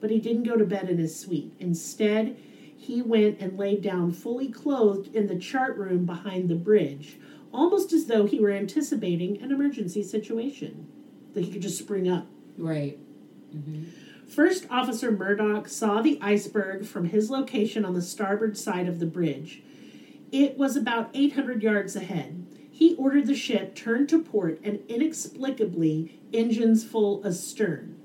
[0.00, 1.54] But he didn't go to bed in his suite.
[1.58, 2.36] Instead,
[2.76, 7.16] he went and laid down fully clothed in the chart room behind the bridge,
[7.52, 10.86] almost as though he were anticipating an emergency situation
[11.32, 12.26] that he could just spring up.
[12.58, 12.98] Right.
[13.56, 13.84] Mm-hmm.
[14.34, 19.06] First Officer Murdoch saw the iceberg from his location on the starboard side of the
[19.06, 19.62] bridge.
[20.32, 22.44] It was about 800 yards ahead.
[22.68, 27.96] He ordered the ship turned to port and inexplicably engines full astern.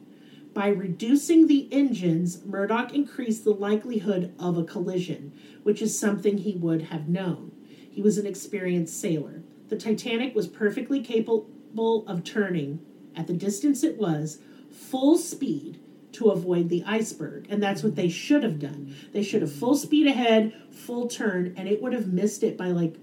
[0.54, 6.56] By reducing the engines, Murdoch increased the likelihood of a collision, which is something he
[6.56, 7.54] would have known.
[7.90, 9.42] He was an experienced sailor.
[9.70, 14.38] The Titanic was perfectly capable of turning at the distance it was,
[14.70, 15.80] full speed
[16.20, 17.48] to avoid the iceberg.
[17.50, 18.94] And that's what they should have done.
[19.14, 22.68] They should have full speed ahead, full turn, and it would have missed it by
[22.68, 22.96] like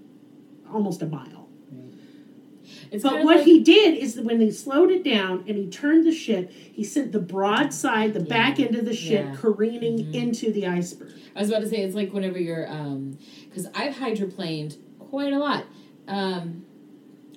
[0.71, 1.49] almost a mile.
[2.91, 5.67] It's But what like- he did is that when they slowed it down and he
[5.67, 9.31] turned the ship, he sent the broadside, the back end of the ship, Yeah.
[9.31, 9.41] Mm-hmm.
[9.41, 11.11] careening into the iceberg.
[11.35, 13.17] I was about to say it's like whenever you're um
[13.49, 15.65] because I've hydroplaned quite a lot
[16.07, 16.65] um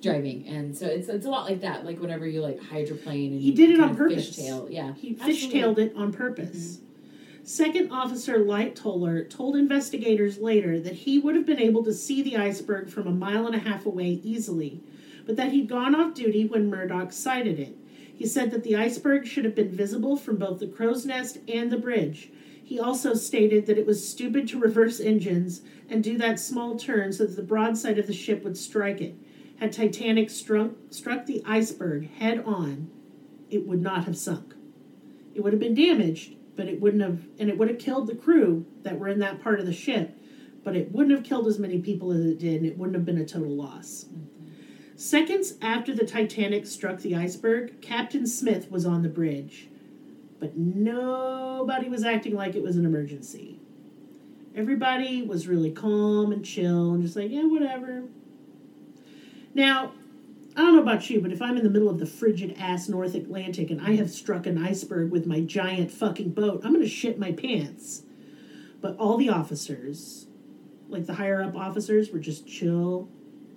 [0.01, 3.41] driving and so it's it's a lot like that like whenever you like hydroplane and
[3.41, 4.29] He did it on purpose.
[4.37, 6.77] fishtail yeah He fishtailed it on purpose.
[6.77, 6.85] Mm-hmm.
[7.43, 12.21] Second Officer Light Lightoller told investigators later that he would have been able to see
[12.21, 14.79] the iceberg from a mile and a half away easily,
[15.25, 17.75] but that he'd gone off duty when Murdoch sighted it.
[18.15, 21.71] He said that the iceberg should have been visible from both the crow's nest and
[21.71, 22.29] the bridge.
[22.63, 27.11] He also stated that it was stupid to reverse engines and do that small turn
[27.11, 29.15] so that the broadside of the ship would strike it.
[29.61, 32.89] Had Titanic struck, struck the iceberg head on,
[33.51, 34.55] it would not have sunk.
[35.35, 38.15] It would have been damaged, but it wouldn't have, and it would have killed the
[38.15, 40.17] crew that were in that part of the ship,
[40.63, 43.05] but it wouldn't have killed as many people as it did, and it wouldn't have
[43.05, 44.07] been a total loss.
[44.95, 49.69] Seconds after the Titanic struck the iceberg, Captain Smith was on the bridge,
[50.39, 53.59] but nobody was acting like it was an emergency.
[54.55, 58.05] Everybody was really calm and chill and just like, yeah, whatever.
[59.53, 59.93] Now,
[60.55, 62.89] I don't know about you, but if I'm in the middle of the frigid ass
[62.89, 66.87] North Atlantic and I have struck an iceberg with my giant fucking boat, I'm gonna
[66.87, 68.03] shit my pants.
[68.81, 70.27] But all the officers,
[70.89, 73.07] like the higher up officers, were just chill.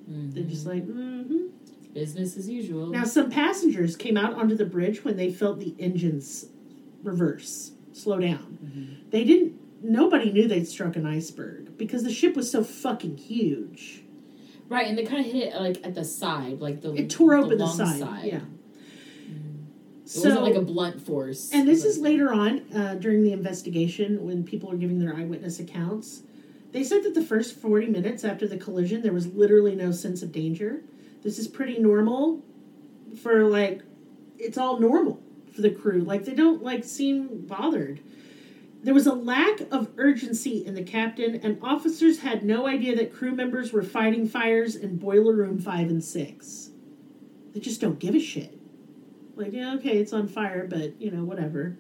[0.07, 1.47] They're just like, mm-hmm.
[1.95, 5.75] business as usual Now, some passengers came out onto the bridge when they felt the
[5.79, 6.47] engines
[7.03, 9.01] reverse, slow down.
[9.11, 14.04] They didn't, nobody knew they'd struck an iceberg because the ship was so fucking huge.
[14.69, 17.35] Right and they kind of hit it like at the side like the It tore
[17.37, 18.25] open the, long side.
[18.25, 18.37] Yeah.
[18.37, 18.43] it
[20.05, 23.33] So, wasn't like a blunt force and this but- is later on uh, during the
[23.33, 26.23] investigation when people are giving their eyewitness accounts.
[26.73, 30.23] They said that the first 40 minutes after the collision, there was literally no sense
[30.23, 30.83] of danger.
[31.23, 32.43] This is pretty normal
[33.23, 33.83] for like,
[34.41, 35.23] it's all normal
[35.55, 36.01] for the crew.
[36.01, 38.01] Like, they don't like seem bothered.
[38.85, 43.15] There was a lack of urgency in the captain, and officers had no idea that
[43.15, 46.71] crew members were fighting fires in boiler room 5 and 6.
[47.55, 48.59] They just don't give a shit.
[49.37, 51.79] Like, yeah, okay, it's on fire, but, you know, whatever.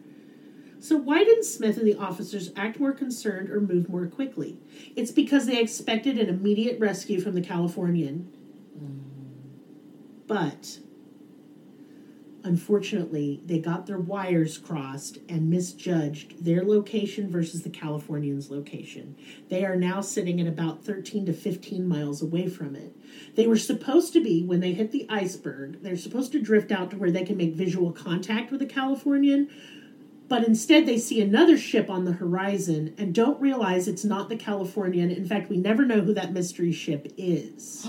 [0.80, 4.56] So, why didn't Smith and the officers act more concerned or move more quickly?
[4.96, 8.32] It's because they expected an immediate rescue from the Californian.
[8.82, 9.00] Mm.
[10.26, 10.78] But,
[12.44, 19.16] unfortunately, they got their wires crossed and misjudged their location versus the Californian's location.
[19.48, 22.94] They are now sitting at about 13 to 15 miles away from it.
[23.34, 26.90] They were supposed to be, when they hit the iceberg, they're supposed to drift out
[26.90, 29.48] to where they can make visual contact with the Californian,
[30.28, 34.36] but instead they see another ship on the horizon and don't realize it's not the
[34.36, 35.10] Californian.
[35.10, 37.86] In fact, we never know who that mystery ship is.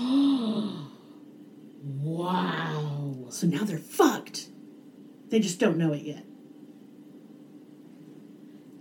[1.82, 4.48] wow So now they're fucked.
[5.28, 6.24] They just don't know it yet.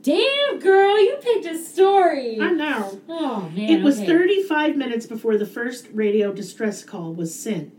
[0.05, 3.01] damn girl you picked a story I know.
[3.09, 4.05] oh man It was okay.
[4.05, 7.73] 35 minutes before the first radio distress call was sent.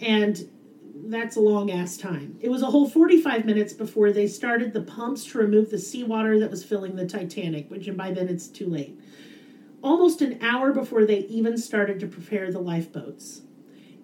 [0.00, 0.46] And
[1.06, 2.36] that's a long ass time.
[2.40, 6.38] It was a whole 45 minutes before they started the pumps to remove the seawater
[6.38, 8.98] that was filling the Titanic, which and by then it's too late.
[9.82, 13.42] Almost an hour before they even started to prepare the lifeboats.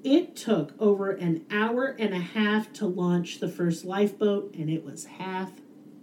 [0.02, 4.84] It took over an hour and a half to launch the first lifeboat, and it
[4.84, 5.52] was half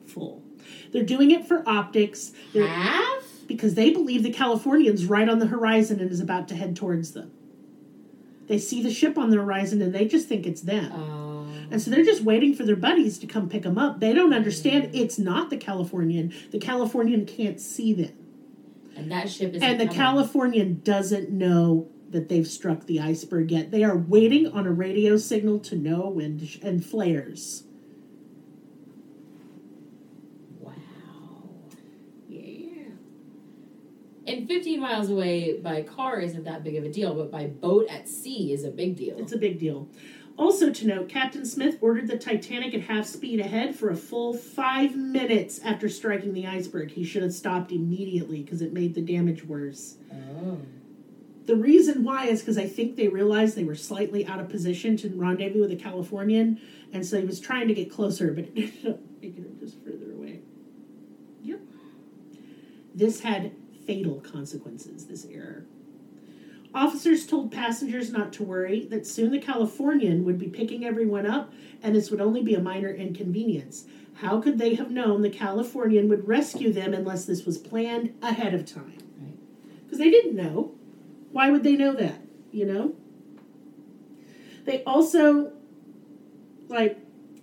[0.06, 0.44] full.
[0.92, 2.32] They're doing it for optics.
[2.54, 6.56] They're, half because they believe the Californian's right on the horizon and is about to
[6.56, 7.32] head towards them.
[8.48, 10.92] They see the ship on the horizon and they just think it's them.
[10.92, 11.48] Oh.
[11.70, 14.00] And so they're just waiting for their buddies to come pick them up.
[14.00, 14.90] They don't understand mm.
[14.94, 16.34] it's not the Californian.
[16.52, 18.14] The Californian can't see them.
[18.96, 23.72] and that ship is And the Californian doesn't know that they've struck the iceberg yet.
[23.72, 27.63] They are waiting on a radio signal to know when and flares.
[30.60, 30.74] wow
[32.29, 32.84] Yeah.
[34.25, 37.88] and 15 miles away by car isn't that big of a deal but by boat
[37.90, 39.90] at sea is a big deal It's a big deal.
[40.38, 44.36] Also to note, Captain Smith ordered the Titanic at half speed ahead for a full
[44.36, 46.92] five minutes after striking the iceberg.
[46.92, 49.96] He should have stopped immediately because it made the damage worse.
[50.13, 50.60] oh
[51.48, 54.98] The reason why is because I think they realized they were slightly out of position
[54.98, 56.60] to rendezvous with the Californian,
[56.91, 59.81] and so he was trying to get closer, but it ended up making him just
[59.81, 60.41] further away.
[61.43, 61.62] Yep.
[62.93, 63.54] This had
[63.85, 65.65] fatal consequences, this error.
[66.75, 71.54] Officers told passengers not to worry, that soon the Californian would be picking everyone up
[71.81, 73.85] and this would only be a minor inconvenience.
[74.15, 78.54] How could they have known the Californian would rescue them unless this was planned ahead
[78.54, 78.98] of time?
[79.17, 79.37] Right.
[79.85, 80.77] Because they didn't know.
[81.38, 82.19] Why would they know that?
[82.52, 82.96] You know?
[84.65, 85.52] They also,
[86.67, 86.98] like,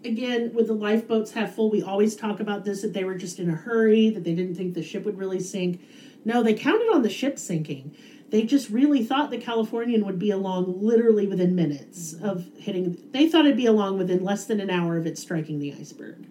[0.04, 3.38] again, with the lifeboats half full, we always talk about this that they were just
[3.38, 5.80] in a hurry, that they didn't think the ship would really sink.
[6.24, 7.94] No, they counted on the ship sinking.
[8.30, 12.98] They just really thought the Californian would be along literally within minutes of hitting.
[13.12, 16.26] They thought it'd be along within less than an hour of it striking the iceberg.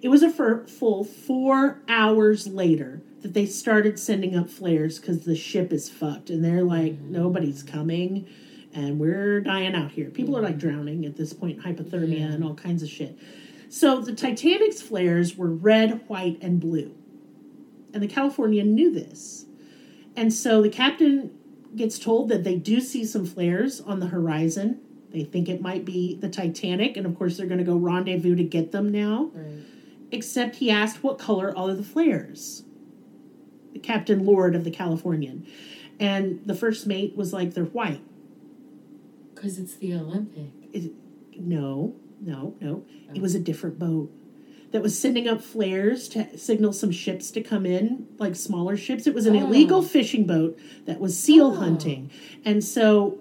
[0.00, 5.34] It was a full four hours later that they started sending up flares because the
[5.34, 7.08] ship is fucked and they're like, mm.
[7.08, 8.28] nobody's coming
[8.74, 10.10] and we're dying out here.
[10.10, 10.60] People are like mm.
[10.60, 13.18] drowning at this point, hypothermia and all kinds of shit.
[13.70, 16.94] So the Titanic's flares were red, white, and blue.
[17.94, 19.46] And the Californian knew this.
[20.14, 21.30] And so the captain
[21.74, 24.82] gets told that they do see some flares on the horizon.
[25.08, 28.36] They think it might be the Titanic, and of course they're going to go rendezvous
[28.36, 29.30] to get them now.
[29.32, 29.64] Right.
[30.12, 32.64] Except he asked what color are the flares.
[33.82, 35.46] Captain Lord of the Californian.
[36.00, 38.02] And the first mate was like, they're white.
[39.34, 40.50] Because it's the Olympic.
[40.72, 40.90] Is
[41.36, 42.84] no, no, no.
[43.12, 43.20] It oh.
[43.20, 44.10] was a different boat
[44.72, 49.06] that was sending up flares to signal some ships to come in, like smaller ships.
[49.06, 49.46] It was an Oh.
[49.46, 51.50] illegal fishing boat that was seal Oh.
[51.54, 52.10] hunting,
[52.44, 53.18] and so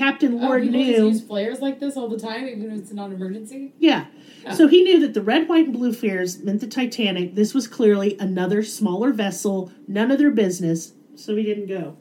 [0.00, 1.08] Captain Oh, Lord just knew.
[1.08, 3.74] use flares like this all the time, even if it's not an emergency.
[3.78, 4.06] Yeah.
[4.46, 4.54] Oh.
[4.54, 7.34] So he knew that the red, white, and blue flares meant the Titanic.
[7.34, 11.98] This was clearly another smaller vessel, none of their business, so he didn't go.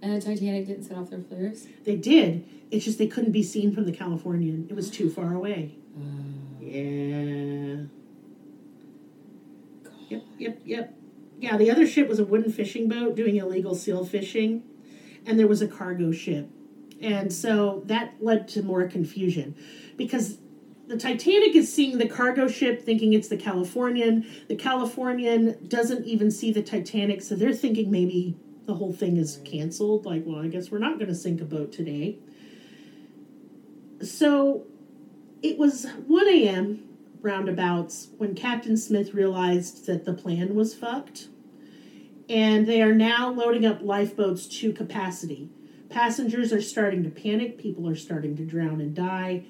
[0.00, 1.66] And the Titanic didn't set off their flares.
[1.84, 2.48] They did.
[2.70, 4.68] It's just they couldn't be seen from the Californian.
[4.70, 5.76] It was too far away.
[5.98, 6.62] Oh.
[6.62, 7.82] Yeah.
[10.08, 10.94] Yep, yep, yep.
[11.40, 14.62] Yeah, the other ship was a wooden fishing boat doing illegal seal fishing,
[15.30, 16.50] and there was a cargo ship.
[17.00, 19.54] And so that led to more confusion
[19.96, 20.38] because
[20.88, 24.26] the Titanic is seeing the cargo ship thinking it's the Californian.
[24.48, 29.40] The Californian doesn't even see the Titanic, so they're thinking maybe the whole thing is
[29.44, 30.04] canceled.
[30.04, 32.18] Like, well, I guess we're not going to sink a boat today.
[34.02, 34.66] So
[35.42, 36.88] it was 1 a.m.
[37.20, 41.28] roundabouts when Captain Smith realized that the plan was fucked.
[42.30, 45.50] And they are now loading up lifeboats to capacity.
[45.88, 49.44] Passengers are starting to panic, people are starting to drown and die,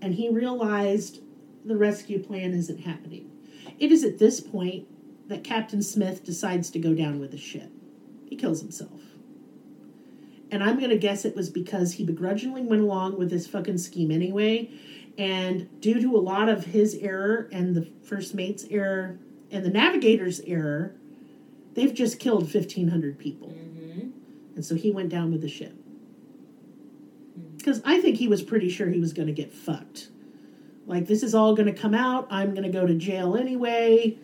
[0.00, 1.20] and he realized
[1.66, 3.30] the rescue plan isn't happening.
[3.78, 4.86] It is at this point
[5.28, 7.70] that Captain Smith decides to go down with the ship.
[8.24, 9.00] He kills himself.
[10.50, 13.78] And I'm going to guess it was because he begrudgingly went along with this fucking
[13.78, 14.70] scheme anyway.
[15.18, 19.18] And due to a lot of his error and the first mate's error
[19.50, 20.96] and the navigator's error,
[21.74, 23.48] they've just killed 1,500 people.
[23.48, 24.08] Mm-hmm.
[24.56, 25.74] And so he went down with the ship.
[27.56, 30.08] Because I think he was pretty sure he was going to get fucked.
[30.86, 32.26] Like, this is all going to come out.
[32.28, 34.18] I'm going to go to jail anyway.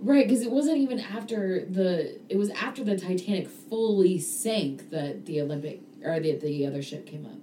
[0.00, 2.18] Right, because it wasn't even after the.
[2.28, 7.06] It was after the Titanic fully sank that the Olympic or the the other ship
[7.06, 7.38] came up.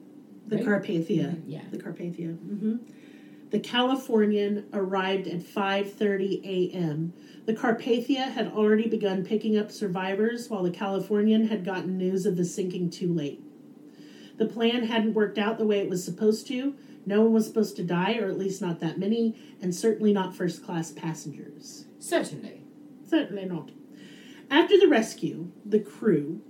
[0.48, 0.66] The Right?
[0.66, 1.36] Carpathia.
[1.36, 1.62] Mhm, yeah.
[1.72, 2.38] The Carpathia.
[2.38, 2.78] hmm
[3.52, 7.14] The Californian arrived at 5:30 a.m.
[7.46, 12.38] The Carpathia had already begun picking up survivors, while the Californian had gotten news of
[12.38, 13.42] the sinking too late.
[14.38, 16.76] The plan hadn't worked out the way it was supposed to.
[17.06, 20.36] No one was supposed to die, or at least not that many, and certainly not
[20.36, 21.86] first class passengers.
[21.98, 22.62] Certainly.
[23.08, 23.72] Certainly not.
[24.52, 26.42] After the rescue, the crew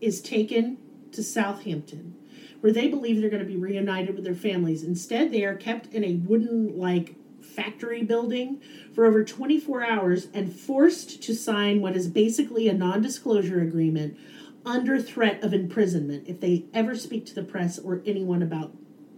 [0.00, 0.76] is taken
[1.12, 2.14] to Southampton,
[2.60, 4.82] where they believe they're going to be reunited with their families.
[4.82, 8.60] Instead, they are kept in a wooden, like, factory building
[8.94, 14.16] for over 24 hours and forced to sign what is basically a non disclosure agreement
[14.64, 18.72] under threat of imprisonment if they ever speak to the press or anyone about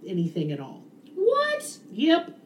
[0.07, 0.84] anything at all.
[1.14, 1.78] What?
[1.91, 2.39] Yep.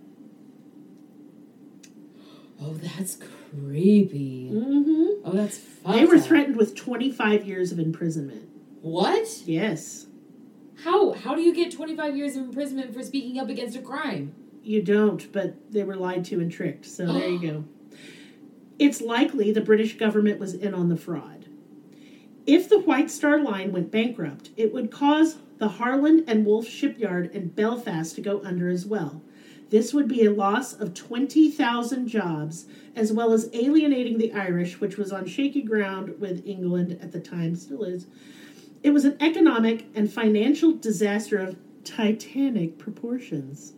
[2.61, 3.19] Oh, that's
[3.51, 4.49] creepy.
[4.49, 6.23] hmm Oh, that's They were up.
[6.23, 8.49] threatened with 25 years of imprisonment.
[8.83, 9.43] What?
[9.47, 10.07] Yes.
[10.85, 13.83] How how do you get twenty five years of imprisonment for speaking up against a
[13.83, 14.35] crime?
[14.63, 16.87] You don't, but they were lied to and tricked.
[16.87, 17.65] So there you go.
[18.79, 21.47] It's likely the British government was in on the fraud.
[22.47, 27.31] If the White Star Line went bankrupt, it would cause the Harland and Wolff shipyard
[27.33, 29.23] in Belfast to go under as well.
[29.71, 32.67] This would be a loss of 20,000 jobs,
[32.97, 37.21] as well as alienating the Irish, which was on shaky ground with England at the
[37.21, 38.07] time, still is.
[38.83, 43.75] It was an economic and financial disaster of titanic proportions.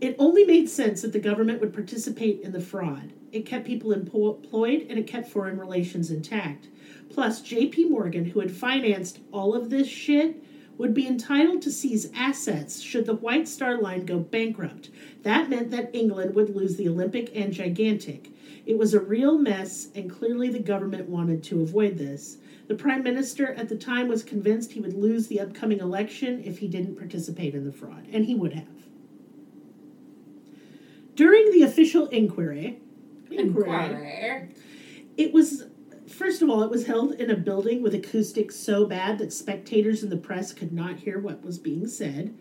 [0.00, 3.12] It only made sense that the government would participate in the fraud.
[3.32, 6.68] It kept people employed and it kept foreign relations intact.
[7.10, 10.42] Plus, JP Morgan, who had financed all of this shit,
[10.78, 14.90] would be entitled to seize assets should the White Star Line go bankrupt.
[15.22, 18.30] That meant that England would lose the Olympic and Gigantic.
[18.66, 22.38] It was a real mess, and clearly the government wanted to avoid this.
[22.66, 26.58] The Prime Minister at the time was convinced he would lose the upcoming election if
[26.58, 28.66] he didn't participate in the fraud, and he would have.
[31.14, 32.80] During the official inquiry,
[33.30, 34.48] Inquiry.
[35.16, 35.64] it was
[36.08, 40.02] first of all it was held in a building with acoustics so bad that spectators
[40.02, 42.32] and the press could not hear what was being said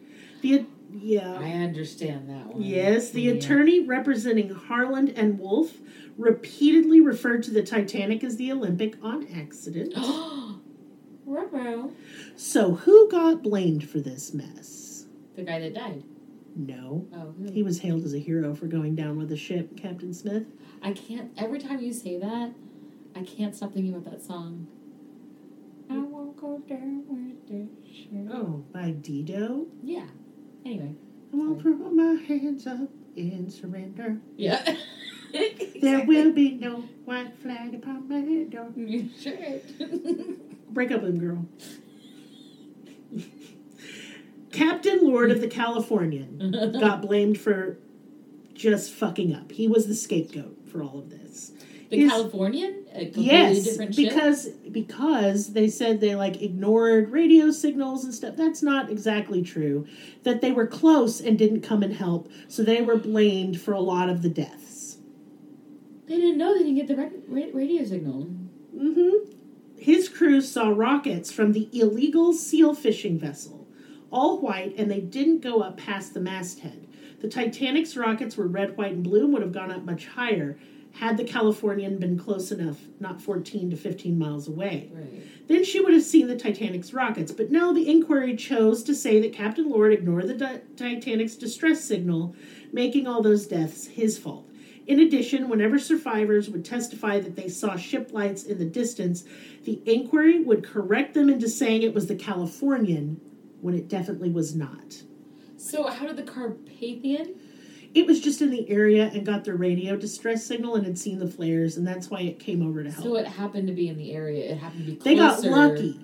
[0.42, 2.62] the yeah I understand that one.
[2.62, 3.32] yes the Yeah.
[3.34, 5.78] attorney representing harland and wolf
[6.18, 9.93] repeatedly referred to the titanic as the olympic on accident
[12.36, 15.05] so who got blamed for this mess
[15.36, 16.03] The guy that died.
[16.55, 20.14] no Oh, he was hailed as a hero for going down with the ship captain
[20.14, 20.45] smith
[20.86, 21.32] I can't.
[21.38, 22.51] Every time you say that,
[23.16, 24.68] I can't stop thinking about that song.
[25.89, 28.28] I won't go down with the ship.
[28.30, 30.07] oh by dido Yeah.
[30.66, 30.93] Anyway.
[31.32, 34.76] i won't throw my hands up in surrender Yeah.
[35.82, 38.70] There will be no white flag upon my door.
[38.76, 40.40] You should.
[40.70, 41.46] Break up with him, girl.
[44.52, 47.78] Captain Lord of the Californian got blamed for
[48.54, 49.52] just fucking up.
[49.52, 51.52] He was the scapegoat for all of this.
[51.90, 52.86] the His- Californian?
[52.94, 58.36] A Yes, because because they said they like ignored radio signals and stuff.
[58.38, 59.88] That's not exactly true.
[60.22, 63.80] That they were close and didn't come and help, so they were blamed for a
[63.80, 64.62] lot of the deaths.
[66.08, 68.30] They didn't know they didn't get the ra- radio signal.
[68.76, 69.32] Mm-hmm.
[69.78, 73.68] His crew saw rockets from the illegal seal fishing vessel,
[74.12, 76.88] all white, and they didn't go up past the masthead.
[77.20, 80.58] The Titanic's rockets were red, white, and blue and would have gone up much higher
[80.93, 84.91] had the Californian been close enough, not 14 to 15 miles away.
[84.93, 85.47] Right.
[85.47, 87.32] Then she would have seen the Titanic's rockets.
[87.32, 91.84] But no, the inquiry chose to say that Captain Lord ignored the Di- Titanic's distress
[91.84, 92.36] signal,
[92.72, 94.47] making all those deaths his fault.
[94.86, 99.24] In addition, whenever survivors would testify that they saw ship lights in the distance,
[99.64, 103.22] the inquiry would correct them into saying it was the Californian
[103.62, 105.02] when it definitely was not.
[105.58, 107.36] So how did the Carpathian?
[107.94, 111.20] It was just in the area and got their radio distress signal and had seen
[111.20, 113.04] the flares, and that's why it came over to help.
[113.04, 114.52] So it happened to be in the area.
[114.52, 116.00] It happened to be they got lucky.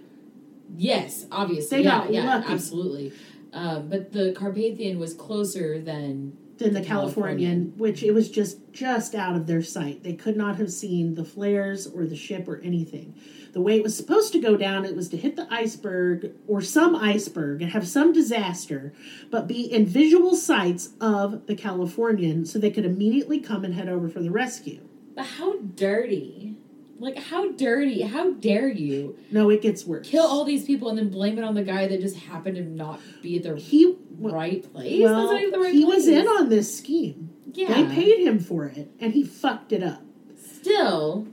[0.78, 1.78] Yes, obviously.
[1.78, 2.54] They yeah, got yeah, lucky.
[2.54, 3.14] absolutely.
[3.52, 7.78] Um, but the Carpathian was closer than than the Californian, Californian.
[7.78, 10.04] which it was just just out of their sight.
[10.04, 13.16] They could not have seen the flares or the ship or anything.
[13.54, 16.62] The way it was supposed to go down, it was to hit the iceberg or
[16.62, 18.94] some iceberg and have some disaster,
[19.32, 23.90] but be in visual sights of the Californian so they could immediately come and head
[23.90, 24.88] over for the rescue.
[25.16, 26.58] But how dirty?
[27.00, 28.02] Like how dirty?
[28.02, 30.08] How dare you No, it gets worse.
[30.10, 32.64] kill all these people and then blame it on the guy that just happened to
[32.64, 35.02] not be at the he well, right place?
[35.02, 35.96] well, That's not even the right he place.
[35.98, 37.30] was in on this scheme.
[37.54, 37.70] Yeah.
[37.74, 40.02] They paid him for it, and he fucked it up.
[40.38, 41.28] Still,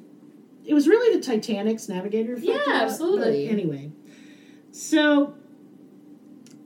[0.65, 2.39] it was really the Titanic's navigator.
[2.39, 3.49] Yeah, up, absolutely.
[3.49, 3.91] anyway,
[4.71, 5.35] so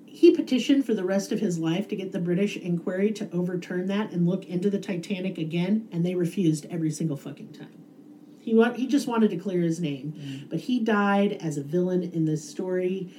[0.07, 3.87] he petitioned for the rest of his life to get the British inquiry to overturn
[3.87, 7.85] that and look into the Titanic again, and they refused every single fucking time.
[8.41, 10.51] He wa- he just wanted to clear his name, Mm.
[10.51, 13.11] but he died as a villain in this story,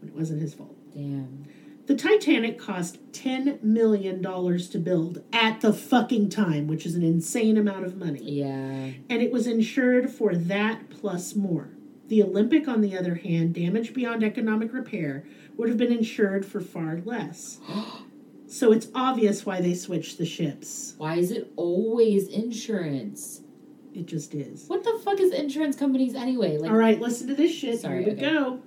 [0.00, 0.76] but it wasn't his fault.
[0.94, 1.44] damn.
[1.86, 7.56] The Titanic cost $10 million to build at the fucking time, which is an insane
[7.56, 8.90] amount of money Yeah.
[9.08, 11.68] and it was insured for that plus more.
[12.08, 15.24] The Olympic, on the other hand, damage beyond economic repair,
[15.56, 17.60] would have been insured for far less.
[18.48, 20.94] so it's obvious why they switched the ships.
[20.98, 23.42] Why is it always insurance?
[23.96, 24.68] It just is.
[24.68, 26.58] What the fuck is insurance companies anyway?
[26.58, 27.80] Like All right, listen to this shit.
[27.80, 28.30] Sorry, Here we okay.
[28.30, 28.60] go.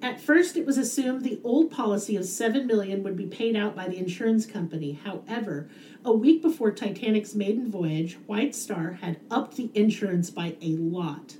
[0.00, 3.74] At first, it was assumed the old policy of seven million would be paid out
[3.74, 4.92] by the insurance company.
[4.92, 5.68] However,
[6.04, 11.34] a week before Titanic's maiden voyage, White Star had upped the insurance by a lot.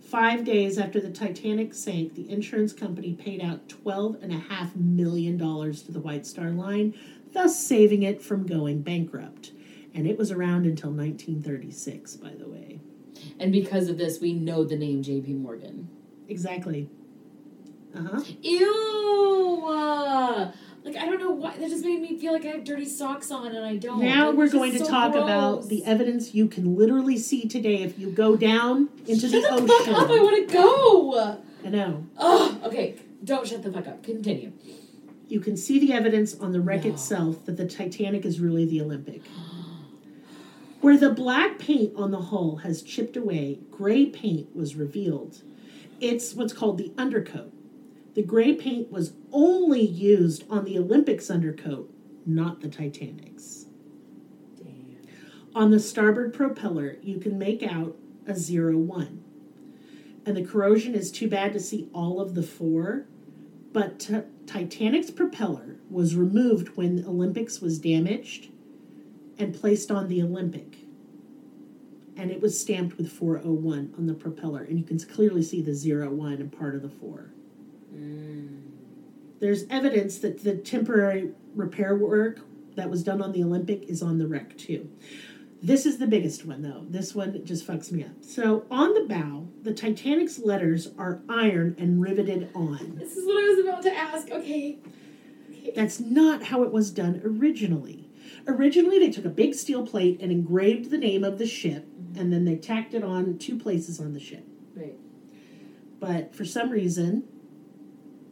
[0.00, 4.76] Five days after the Titanic sank, the insurance company paid out twelve and a half
[4.76, 6.94] million dollars to the White Star Line,
[7.32, 9.50] thus saving it from going bankrupt.
[9.94, 12.80] And it was around until 1936, by the way.
[13.38, 15.88] and because of this we know the name JP Morgan.
[16.28, 16.88] Exactly.
[17.94, 18.20] Uh huh.
[18.40, 19.62] Ew!
[19.66, 20.50] Uh,
[20.84, 23.30] like I don't know why that just made me feel like I have dirty socks
[23.30, 24.00] on and I don't.
[24.00, 27.82] Now Like, we're going to so talk about the evidence you can literally see today
[27.82, 29.94] if you go down into Shut the the fuck ocean.
[29.94, 30.08] up!
[30.10, 31.38] I want to go.
[31.64, 32.06] I know.
[32.18, 32.96] Oh, okay.
[33.22, 34.02] Don't shut the fuck up.
[34.02, 34.52] Continue.
[35.28, 38.80] you can see the evidence on the wreck itself that the Titanic is really the
[38.80, 39.22] Olympic.
[40.82, 45.40] Where the black paint on the hull has chipped away, gray paint was revealed.
[46.00, 47.52] It's what's called the undercoat.
[48.14, 51.88] The gray paint was only used on the Olympic's undercoat,
[52.26, 53.66] not the Titanic's.
[55.54, 59.22] On the starboard propeller, you can make out a zero one.
[60.26, 63.06] And the corrosion is too bad to see all of the four,
[63.72, 68.48] but Ti- Titanic's propeller was removed when the Olympics was damaged
[69.38, 70.78] and placed on the Olympic.
[72.16, 75.72] And it was stamped with 401 on the propeller, and you can clearly see the
[75.72, 77.30] 01 and part of the 4.
[77.90, 78.58] Hmm.
[79.40, 82.40] There's evidence that the temporary repair work
[82.76, 84.88] that was done on the Olympic is on the wreck too.
[85.62, 86.84] This is the biggest one though.
[86.88, 88.22] This one just fucks me up.
[88.22, 92.96] So on the bow, the Titanic's letters are iron and riveted on.
[92.98, 94.30] This is what I was about to ask.
[94.30, 94.78] Okay.
[95.74, 98.08] That's not how it was done originally.
[98.46, 101.86] Originally, they took a big steel plate and engraved the name of the ship,
[102.16, 104.44] and then they tacked it on two places on the ship.
[104.74, 104.96] Right.
[106.00, 107.24] But for some reason,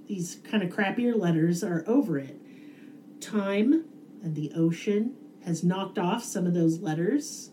[0.09, 2.41] these kind of crappier letters are over it.
[3.21, 3.85] Time
[4.23, 7.51] and the ocean has knocked off some of those letters,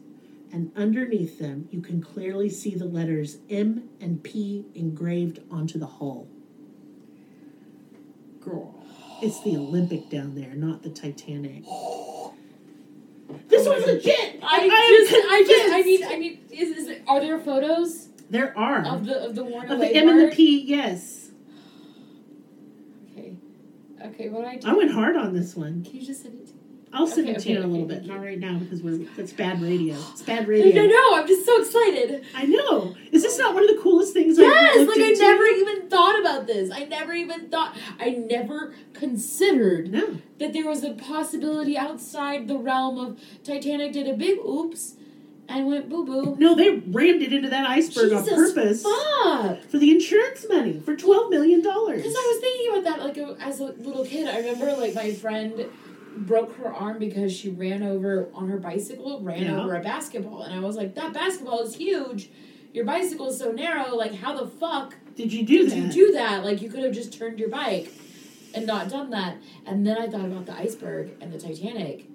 [0.51, 5.85] and underneath them, you can clearly see the letters M and P engraved onto the
[5.85, 6.27] hull.
[8.39, 8.73] Girl,
[9.21, 11.63] it's the Olympic down there, not the Titanic.
[13.47, 14.39] This was legit.
[14.43, 15.85] I am just, I just, I convinced.
[15.85, 16.39] need, I need.
[16.51, 19.95] Is, is are there photos There are of the of the Warner of the Lake
[19.95, 20.35] M and the?
[20.35, 20.61] P.
[20.61, 21.31] Yes,
[23.11, 23.35] Okay.
[24.05, 24.29] Okay.
[24.29, 24.67] What do I do?
[24.69, 25.83] I went hard on this one.
[25.83, 26.56] Can you just send it to me?
[26.93, 28.05] I'll send Okay, it to you in okay, a little okay, bit.
[28.07, 29.95] Not right now because we're that's bad radio.
[30.11, 30.85] It's bad I radio.
[30.85, 31.15] know.
[31.15, 32.23] I'm just so excited.
[32.33, 32.95] I know.
[33.11, 34.37] Is this not one of the coolest things?
[34.39, 36.71] Yes, I've like I never even thought about this.
[36.71, 37.75] I never even thought.
[37.99, 40.17] I never considered No.
[40.39, 44.95] that there was a possibility outside the realm of Titanic did a big oops
[45.49, 46.35] and went boo boo.
[46.39, 49.63] No, they rammed it into that iceberg Jesus on purpose fuck!
[49.69, 52.01] for the insurance money for twelve million dollars.
[52.01, 54.27] Because I was thinking about that like as a little kid.
[54.27, 55.65] I remember like my friend
[56.25, 59.61] broke her arm because she ran over on her bicycle, ran Yeah.
[59.61, 62.29] over a basketball, and I was like, that basketball is huge.
[62.73, 63.95] Your bicycle is so narrow.
[63.95, 65.77] Like, how the fuck Did you do did that?
[65.77, 66.43] you do that?
[66.43, 67.91] Like, you could have just turned your bike
[68.53, 69.37] and not done that.
[69.65, 72.05] And then I thought about the iceberg and the Titanic.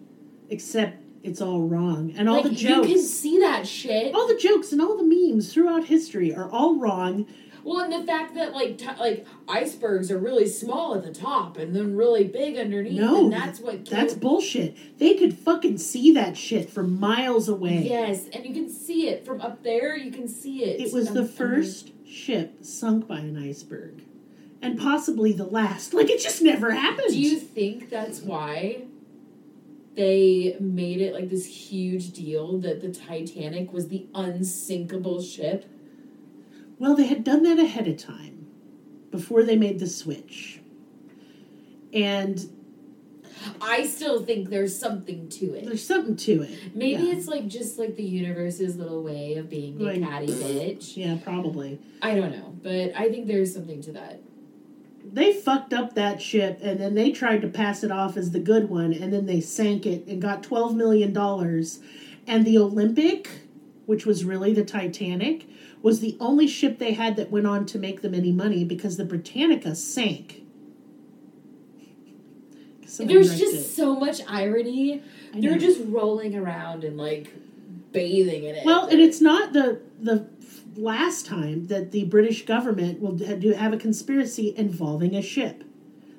[0.50, 4.14] Except it's all wrong, and all like, the jokes, you can see that shit.
[4.14, 7.26] all the jokes, and all the memes throughout history are all wrong.
[7.64, 11.58] Well, and the fact that like t- like icebergs are really small at the top
[11.58, 14.98] and then really big underneath, No, and that's what That's bullshit.
[14.98, 17.86] They could fucking see that shit from miles away.
[17.88, 19.96] Yes, and you can see it from up there.
[19.96, 20.80] You can see it.
[20.80, 24.02] It was Um, the um, first ship sunk by an iceberg,
[24.60, 25.94] and possibly the last.
[25.94, 27.10] Like it just never happened.
[27.10, 28.82] Do you think that's why
[29.94, 35.66] they made it like this huge deal that the Titanic was the unsinkable ship?
[36.83, 38.45] Well, they had done that ahead of time,
[39.12, 40.59] before they made the switch,
[41.93, 42.45] and
[43.61, 45.64] I still think there's something to it.
[45.66, 46.51] there's something to it.
[46.74, 47.12] Maybe Yeah.
[47.12, 50.97] it's like just like the universe's little way of being a Like- catty bitch.
[50.97, 51.78] Yeah, probably.
[52.03, 54.20] I don't know, but I think there's something to that.
[55.12, 58.41] They fucked up that ship, and then they tried to pass it off as the
[58.41, 61.78] good one, and then they sank it and got twelve million dollars.
[62.26, 63.28] And the Olympic,
[63.87, 65.47] which was really the Titanic,
[65.83, 68.97] was the only ship they had that went on to make them any money because
[68.97, 70.43] the Britannica sank.
[72.99, 73.62] There's just it.
[73.64, 75.03] so much irony.
[75.35, 77.33] They're just rolling around and like
[77.93, 78.66] bathing in it.
[78.66, 80.28] Well, and it's not the the
[80.76, 85.64] last time that the British government will do have a conspiracy involving a ship.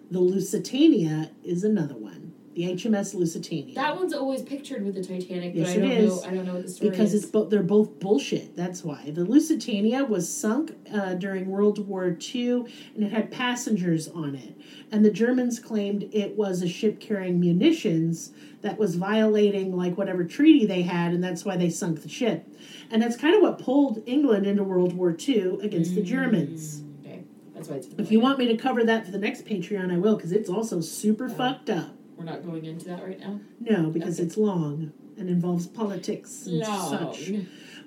[0.09, 2.22] The Lusitania is another one.
[2.55, 3.73] The HMS Lusitania.
[3.75, 6.09] that one's always pictured with the Titanic, Yes, but I it don't is.
[6.23, 6.27] know.
[6.29, 7.23] I don't know what the story because is.
[7.23, 8.55] it's both they're both bullshit.
[8.55, 14.07] That's why the Lusitania was sunk uh, during World War II, and it had passengers
[14.07, 14.55] on it.
[14.91, 18.31] And the Germans claimed it was a ship carrying munitions
[18.61, 22.47] that was violating like whatever treaty they had, and that's why they sunk the ship.
[22.91, 26.83] And that's kind of what pulled England into World War II against the Germans.
[27.03, 27.23] okay,
[27.55, 27.87] that's why it's.
[27.97, 30.49] If you want me to cover that for the next Patreon, I will, because it's
[30.49, 31.89] also super fucked up.
[32.17, 33.39] We're not going into that right now.
[33.59, 34.27] No, because Okay.
[34.27, 36.87] it's long and involves politics and No.
[36.89, 37.31] such.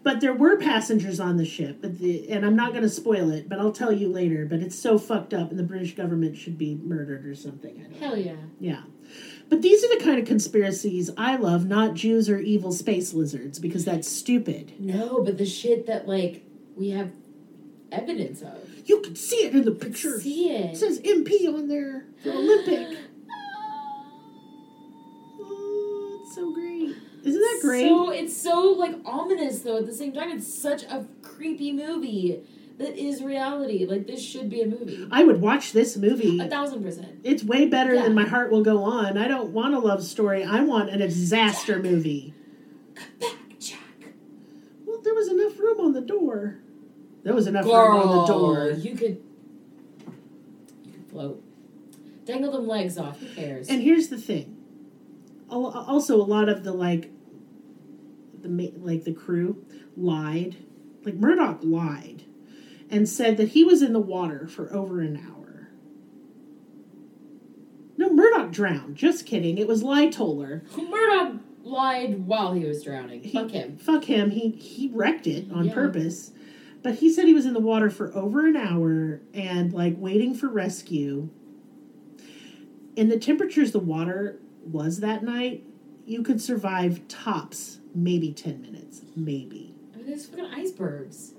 [0.03, 3.31] But there were passengers on the ship, but the, and I'm not going to spoil
[3.33, 4.47] it, but I'll tell you later.
[4.49, 7.81] But it's so fucked up, and the British government should be murdered or something.
[7.85, 7.97] I don't.
[8.01, 8.37] Hell yeah.
[8.61, 8.83] Yeah.
[9.49, 13.59] But these are the kind of conspiracies I love, not Jews or evil space lizards,
[13.59, 14.73] because that's stupid.
[14.79, 16.45] No, but the shit that like
[16.77, 17.11] we have
[17.91, 18.59] evidence of.
[18.85, 20.21] You can see it in the picture.
[20.21, 20.77] See It it.
[20.77, 22.97] says MP on there for Olympic.
[27.33, 30.31] So it's so like ominous though at the same time.
[30.31, 32.41] It's such a creepy movie
[32.79, 33.87] that is reality.
[33.87, 35.07] Like this should be a movie.
[35.11, 36.39] I would watch this movie.
[36.41, 37.21] A thousand percent.
[37.25, 38.03] It's way better Yeah.
[38.03, 39.17] than My Heart Will Go On.
[39.19, 40.45] I don't want a love story.
[40.45, 42.35] I want a disaster movie.
[43.21, 43.79] Back, Jack.
[44.87, 46.59] Well, there was enough room on the door.
[47.23, 48.71] There was enough room on the door.
[48.71, 49.23] you could
[50.85, 51.43] you could float.
[52.25, 53.21] Dangle them legs off.
[53.21, 53.69] Who cares?
[53.69, 54.53] And here's the thing.
[55.49, 57.11] Also, a lot of the like,
[58.49, 59.65] the like the crew
[59.97, 60.57] lied.
[61.05, 62.25] Like Murdoch lied,
[62.91, 65.69] and said that he was in the water for over an hour.
[67.97, 68.97] No, Murdoch drowned.
[68.97, 69.57] Just kidding.
[69.59, 70.63] It was Lightoller.
[70.91, 73.23] Murdoch lied while he was drowning.
[73.31, 73.77] Fuck him.
[73.79, 74.31] Fuck him.
[74.31, 75.75] He he wrecked it on Yeah.
[75.75, 76.33] purpose.
[76.83, 80.35] But he said he was in the water for over an hour and like waiting
[80.35, 81.29] for rescue.
[82.95, 85.65] In the temperatures the water was that night,
[86.05, 89.75] you could survive tops maybe 10 minutes, maybe.
[89.95, 91.33] I mean, there's fucking icebergs.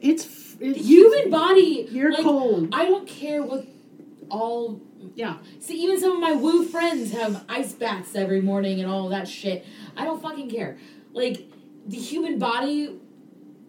[0.00, 1.88] It's f- it, The human body.
[1.90, 2.68] You're like, cold.
[2.72, 3.66] I don't care what
[4.30, 4.80] all.
[5.14, 5.38] Yeah.
[5.58, 9.26] See, even some of my woo friends have ice baths every morning and all that
[9.26, 9.64] shit.
[9.96, 10.78] I don't fucking care.
[11.12, 11.50] Like
[11.86, 12.98] the human body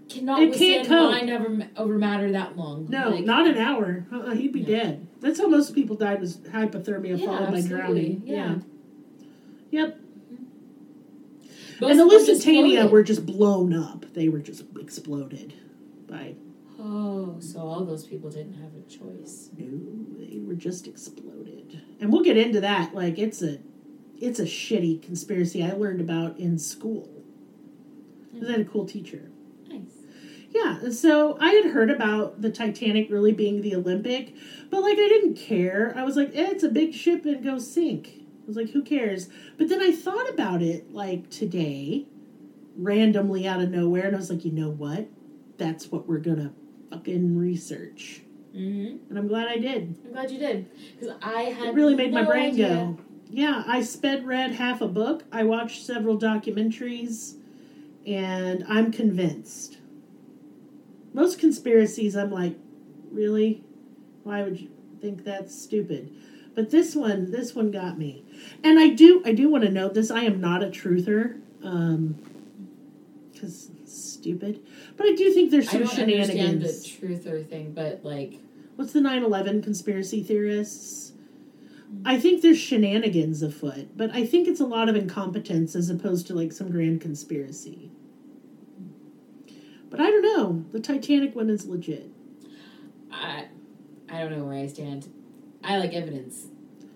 [0.09, 2.88] cannot It can't withstand mind over over matter that long.
[2.89, 4.05] No, Like, not an hour.
[4.12, 4.84] Uh-uh, he'd be Yeah.
[4.84, 5.07] dead.
[5.22, 7.68] That's how most people died was hypothermia Yeah, followed by absolutely.
[7.70, 8.24] drowning.
[8.26, 8.55] Yeah.
[9.72, 9.99] Yep.
[11.90, 14.06] And the of them just Lusitania were just blown up.
[14.14, 15.54] They were just exploded
[16.08, 16.36] by
[16.84, 19.50] Oh, so all those people didn't have a choice.
[19.56, 21.80] No, they were just exploded.
[22.00, 22.96] And we'll get into that.
[22.96, 23.60] Like it's a
[24.20, 27.24] it's a shitty conspiracy I learned about in school.
[28.34, 29.30] I had a cool teacher.
[29.70, 29.92] Nice.
[30.50, 34.34] Yeah, so I had heard about the Titanic really being the Olympic,
[34.72, 35.94] but like I didn't care.
[35.96, 38.20] I was like, eh, it's a big ship and go sink.
[38.44, 39.30] I was like, who cares?
[39.58, 42.06] But then I thought about it like today,
[42.76, 45.08] randomly out of nowhere, and I was like, you know what?
[45.58, 46.54] That's what we're gonna
[46.89, 48.22] fucking research.
[48.54, 49.96] hmm And I'm glad I did.
[50.06, 50.70] I'm glad you did
[51.00, 52.68] because I had It really made my brain idea.
[52.68, 52.98] go.
[53.30, 55.24] Yeah, I sped read half a book.
[55.32, 57.36] I watched several documentaries,
[58.06, 59.78] and I'm convinced.
[61.14, 62.58] Most conspiracies, I'm like,
[63.12, 63.64] really?
[64.24, 64.70] Why would you
[65.00, 66.12] think that's stupid?
[66.54, 68.24] But this one, this one got me.
[68.64, 70.12] And I do, I do want to note this.
[70.12, 72.16] I am not a truther, um,
[73.32, 74.60] because stupid.
[74.97, 76.88] But I do think there's I some don't understand the shenanigans.
[76.88, 78.39] truther thing, but like,
[78.76, 81.14] What's the 9/11 conspiracy theorists?
[82.06, 86.26] I think there's shenanigans afoot, but I think it's a lot of incompetence as opposed
[86.28, 87.91] to like some grand conspiracy.
[89.89, 90.66] But I don't know.
[90.72, 92.10] The Titanic one is legit.
[93.12, 93.47] I,
[94.10, 95.10] I don't know where I stand.
[95.64, 96.47] I like evidence.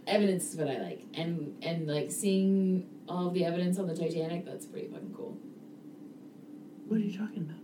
[0.07, 4.45] Evidence is what I like, and and like seeing all the evidence on the Titanic.
[4.45, 5.37] That's pretty fucking cool.
[6.87, 7.57] What are you talking about?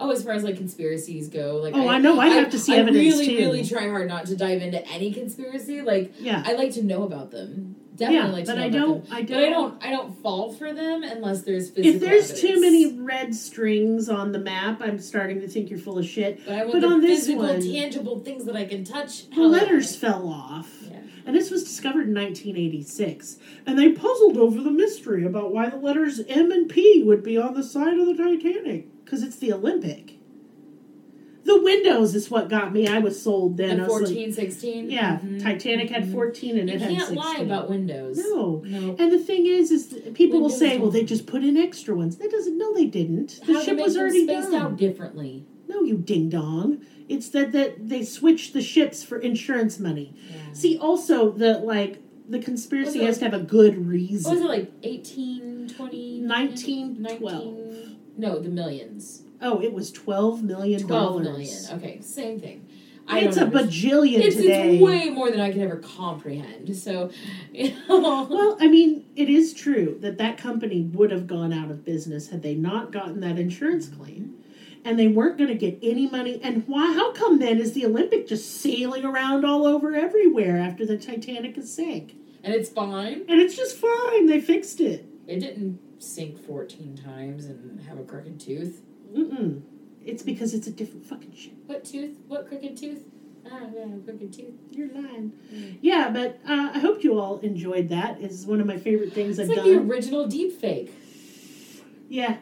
[0.00, 2.74] Oh, as far as like conspiracies go, like Oh, I know, I have to see
[2.74, 3.36] I evidence really, too.
[3.36, 5.82] really try hard not to dive into any conspiracy.
[5.82, 6.42] Like Yeah.
[6.46, 7.76] I like to know about them.
[7.96, 9.04] Definitely Yeah, like to but I don't-.
[9.12, 9.84] I But I don't- don't.
[9.84, 11.94] I don't fall for them unless there's physical.
[11.94, 15.98] If there's too many red strings on the map, I'm starting to think you're full
[15.98, 16.40] of shit.
[16.44, 19.30] but I want but the on this physical, one- tangible things that I can touch.
[19.30, 20.82] The letters fell off.
[20.90, 20.98] Yeah.
[21.24, 23.38] And this was discovered in 1986.
[23.66, 27.36] And they puzzled over the mystery about why the letters M and P would be
[27.38, 29.04] on the side of the Titanic.
[29.04, 30.15] Because it's the Olympic.
[31.46, 32.86] The windows is what got me.
[32.88, 33.78] I was sold then.
[33.78, 34.84] The I was 14, 16.
[34.86, 35.42] like, yeah, Mhm.
[35.42, 36.90] Titanic had 14 and You it had 16.
[36.90, 37.48] You can't 16.
[37.48, 38.18] lie about windows.
[38.18, 38.62] No.
[38.66, 38.96] No.
[38.98, 41.94] And the thing is, is that people will say, well, they just put in extra
[41.94, 42.16] ones.
[42.16, 43.40] That doesn't, no, they didn't.
[43.46, 44.60] The How ship was already spaced done.
[44.60, 45.44] out differently.
[45.68, 46.78] No, you ding dong.
[47.08, 50.12] It's that that they switched the ships for insurance money.
[50.28, 50.52] Yeah.
[50.52, 54.24] See, also the like the conspiracy Was it has to have a good reason.
[54.34, 54.66] What was reason.
[54.66, 56.20] it like 18, 20?
[56.22, 57.44] 1912.
[57.44, 59.22] 19 No, the millions.
[59.40, 61.24] Oh, it was twelve million dollars.
[61.26, 61.64] million.
[61.74, 62.66] Okay, same thing.
[63.08, 63.70] I It's a understand.
[63.70, 64.74] bajillion It's, today.
[64.74, 66.76] it's way more than I could ever comprehend.
[66.76, 67.10] So,
[67.52, 68.26] you know.
[68.28, 72.30] well, I mean, it is true that that company would have gone out of business
[72.30, 74.34] had they not gotten that insurance claim,
[74.84, 76.40] and they weren't going to get any money.
[76.42, 76.94] And why?
[76.94, 81.56] How come then is the Olympic just sailing around all over everywhere after the Titanic
[81.58, 82.14] is sank?
[82.42, 83.24] and it's fine.
[83.28, 84.26] And it's just fine.
[84.26, 85.04] They fixed it.
[85.26, 88.82] It didn't sink 14 times and have a crooked tooth.
[89.14, 89.62] Mm-mm.
[90.04, 91.54] It's because it's a different fucking ship.
[91.66, 92.16] What tooth?
[92.28, 93.02] What crooked tooth?
[93.50, 94.54] Ah, yeah, crooked tooth.
[94.70, 95.32] You're lying.
[95.52, 95.78] Mm.
[95.80, 98.20] Yeah, but uh, I hope you all enjoyed that.
[98.20, 99.64] It's one of my favorite things It's I've done.
[99.76, 100.92] like the original deep fake.
[102.08, 102.36] Yeah.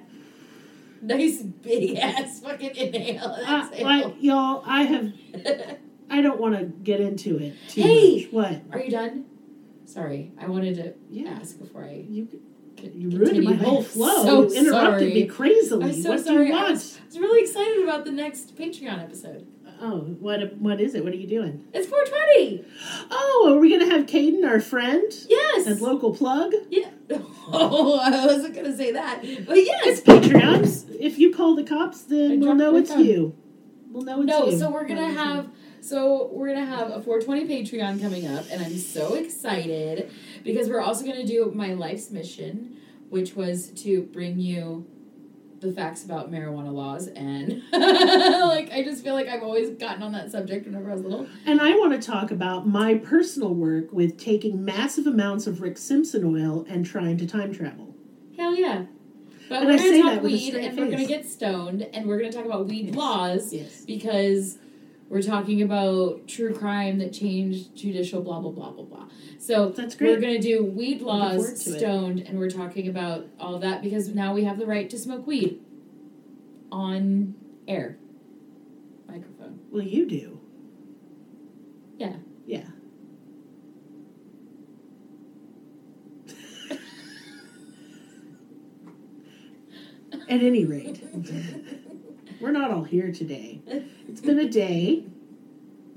[1.02, 3.24] Nice big ass fucking inhale.
[3.24, 3.84] Uh, exhale.
[3.86, 5.12] like, y'all, I have.
[6.10, 8.22] I don't want to get into it too Hey!
[8.24, 8.32] much.
[8.32, 8.60] What?
[8.72, 9.24] Are you done?
[9.86, 11.30] Sorry, I wanted to Yeah.
[11.30, 12.28] ask before I You
[12.92, 14.22] You ruined my whole flow.
[14.24, 15.14] So you interrupted sorry.
[15.14, 15.84] me crazily.
[15.90, 16.38] I'm so what sorry.
[16.46, 16.70] do you I want?
[16.72, 19.46] was, I was really excited about the next Patreon episode.
[19.80, 21.02] Oh, what what is it?
[21.04, 21.64] What are you doing?
[21.72, 22.64] It's 420.
[23.10, 25.66] Oh, are we gonna have Caden, our friend, Yes.
[25.66, 26.52] and local plug?
[26.70, 26.90] yeah.
[27.52, 29.86] Oh, I wasn't gonna say that, but yes.
[29.86, 30.96] It's Patreon.
[30.98, 33.04] If you call the cops, I then we'll know it's phone.
[33.04, 33.36] you.
[33.90, 34.52] We'll know it's No, you.
[34.52, 35.48] No, so we're gonna have
[35.84, 40.10] so we're gonna have a 420 Patreon coming up, and I'm so excited
[40.42, 42.76] because we're also gonna do my life's mission,
[43.10, 44.86] which was to bring you
[45.60, 50.12] the facts about marijuana laws, and like I just feel like I've always gotten on
[50.12, 51.26] that subject whenever I was little.
[51.44, 55.78] And I want to talk about my personal work with taking massive amounts of Rick
[55.78, 57.94] Simpson oil and trying to time travel.
[58.36, 58.86] Hell yeah!
[59.48, 62.06] But And we're gonna talk that with a weed, and we're gonna get stoned, and
[62.06, 63.52] we're gonna talk about weed laws.
[63.52, 63.84] Yes.
[63.84, 64.58] because
[65.08, 69.08] we're talking about true crime that changed judicial blah blah blah blah blah.
[69.38, 71.78] So That's we're gonna do weed laws to it.
[71.78, 75.26] stoned, and we're talking about all that because now we have the right to smoke
[75.26, 75.60] weed
[76.72, 77.34] on
[77.68, 77.98] air
[79.06, 79.60] microphone.
[79.70, 80.40] Well, you do.
[81.98, 82.16] Yeah.
[82.46, 82.64] Yeah.
[90.28, 91.02] At any rate,
[92.40, 93.60] we're not all here today.
[94.08, 95.04] It's been a day.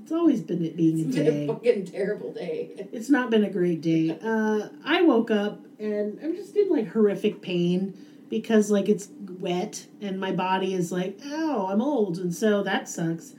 [0.02, 1.46] It's always been it being a It's been a day.
[1.46, 2.88] fucking terrible day.
[2.92, 4.18] It's not been a great day.
[4.22, 7.94] Uh, I woke up and I'm just in like horrific pain
[8.30, 9.08] because like it's
[9.38, 13.34] wet and my body is like, ow, I'm old, and so that sucks.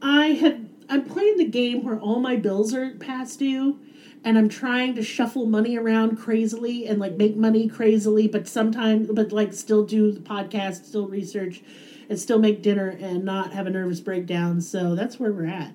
[0.00, 3.78] I had I'm playing the game where all my bills are past due,
[4.24, 9.08] and I'm trying to shuffle money around crazily and like make money crazily, but sometimes
[9.12, 11.62] but like still do the podcast, still research,
[12.08, 14.60] and still make dinner and not have a nervous breakdown.
[14.60, 15.72] So that's where we're at.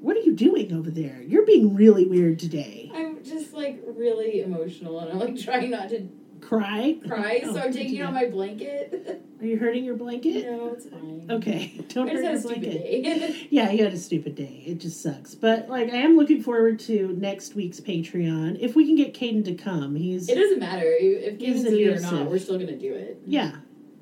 [0.00, 1.22] What are you doing over there?
[1.22, 2.90] You're being really weird today.
[2.94, 6.08] I'm just like really emotional, and I'm like trying not to
[6.40, 6.98] Cry?
[7.08, 9.22] cry, Oh, so I'm taking out my blanket.
[9.40, 10.44] Are you hurting your blanket?
[10.44, 11.26] no, it's fine.
[11.30, 13.46] Okay, don't hurt your blanket.
[13.50, 14.62] Yeah, you had a stupid day.
[14.66, 15.34] It just sucks.
[15.34, 18.58] But like, I am looking forward to next week's Patreon.
[18.60, 22.00] If we can get Caden to come, he's It doesn't matter if He's here or
[22.00, 22.30] not.
[22.30, 23.22] We're still gonna do it.
[23.24, 23.52] yeah,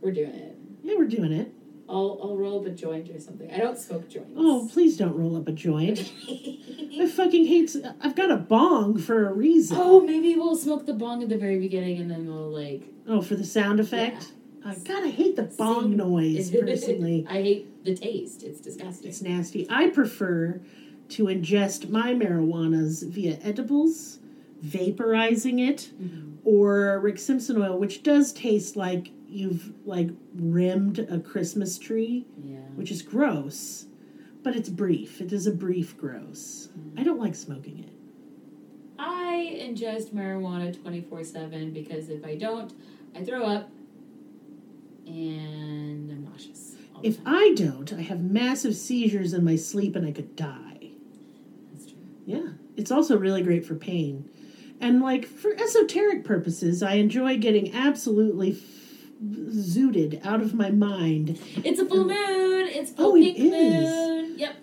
[0.01, 0.52] We're doing it.
[0.93, 1.53] Yeah, we're doing it.
[1.89, 3.51] I'll I'll roll up a joint or something.
[3.53, 4.31] I don't smoke joints.
[4.37, 6.11] Oh, please don't roll up a joint.
[6.29, 7.75] I fucking hate.
[8.01, 9.77] I've got a bong for a reason.
[9.81, 12.83] oh, maybe we'll smoke the bong at the very beginning, and then we'll like.
[13.09, 14.33] Oh, for the sound effect.
[14.65, 15.97] I God, I hate the bong See?
[15.97, 17.27] noise personally.
[17.29, 18.43] I hate the taste.
[18.45, 19.09] It's disgusting.
[19.09, 19.67] It's nasty.
[19.69, 20.61] I prefer
[21.11, 24.21] to ingest my marijuanas via edibles,
[24.65, 26.29] vaporizing it, Mm-hmm.
[26.45, 32.59] or Rick Simpson oil, which does taste like you've like rimmed a Christmas tree, yeah.
[32.75, 33.87] which is gross,
[34.43, 35.21] but it's brief.
[35.21, 36.69] It is a brief gross.
[36.79, 37.01] Mm-hmm.
[37.01, 37.91] I don't like smoking it.
[38.99, 42.73] I ingest marijuana twenty four seven because if I don't,
[43.17, 43.71] I throw up,
[45.07, 46.77] and I'm nauseous.
[47.03, 47.19] If.
[47.27, 50.91] I don't, I have massive seizures in my sleep and I could die.
[51.73, 51.99] That's true.
[52.27, 52.49] Yeah.
[52.77, 54.31] It's also really great for pain.
[54.81, 58.53] And like for esoteric purposes, I enjoy getting absolutely
[59.23, 61.39] zooted out of my mind.
[61.65, 62.69] It's a full moon.
[62.69, 63.53] It's full Oh, it pink is.
[63.53, 64.39] moon.
[64.39, 64.57] Yep.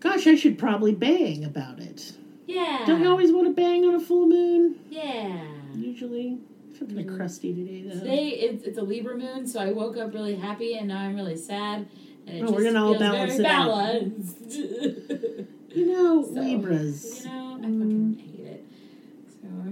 [0.00, 2.12] Gosh, I should probably bang about it.
[2.46, 2.84] Yeah.
[2.86, 4.76] Don't you always want to bang on a full moon?
[4.90, 5.42] Yeah.
[5.74, 6.38] Usually.
[6.74, 8.00] I feel kind of crusty today, though.
[8.00, 11.16] Today it's, it's a Libra moon, so I woke up really happy, and now I'm
[11.16, 11.88] really sad.
[12.26, 13.68] And it Oh, just we're gonna all balance it out.
[13.68, 14.58] balanced.
[15.76, 17.24] You know, So, Libras.
[17.24, 17.78] You know, I Mm.
[17.80, 18.35] fucking hate it.
[18.35, 18.35] So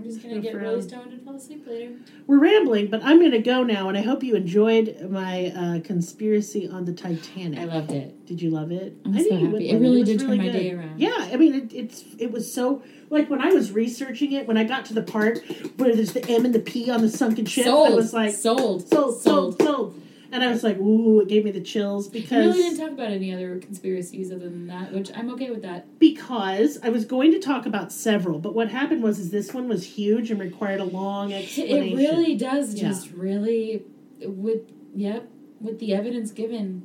[0.04, 1.94] I'm just gonna get really stoned and fall asleep later.
[2.26, 5.80] We're rambling, but I'm going to go now, and I hope you enjoyed my uh,
[5.80, 7.58] conspiracy on the Titanic.
[7.58, 8.26] I loved it.
[8.26, 8.98] Did you love it?
[9.06, 9.70] I'm I so happy.
[9.70, 11.00] It really was did turn my day around.
[11.00, 14.58] Yeah, I mean, it, it's it was so like when I was researching it, when
[14.58, 15.38] I got to the part
[15.76, 17.92] where there's the M and the P on the sunken ship, sold.
[17.92, 19.22] I was like, sold, sold.
[19.22, 20.02] sold, sold, sold,
[20.34, 23.10] and I was like, ooh, it gave me the chills because really didn't talk about
[23.12, 25.98] any other conspiracies other than that, which I'm okay with that.
[26.00, 29.68] because I was going to talk about several, but what happened was is this one
[29.68, 31.88] was huge and required a long explanation.
[31.88, 32.88] It really does Yeah.
[32.88, 33.84] just really
[34.22, 34.62] with
[34.94, 35.28] yep
[35.60, 36.82] with the evidence given.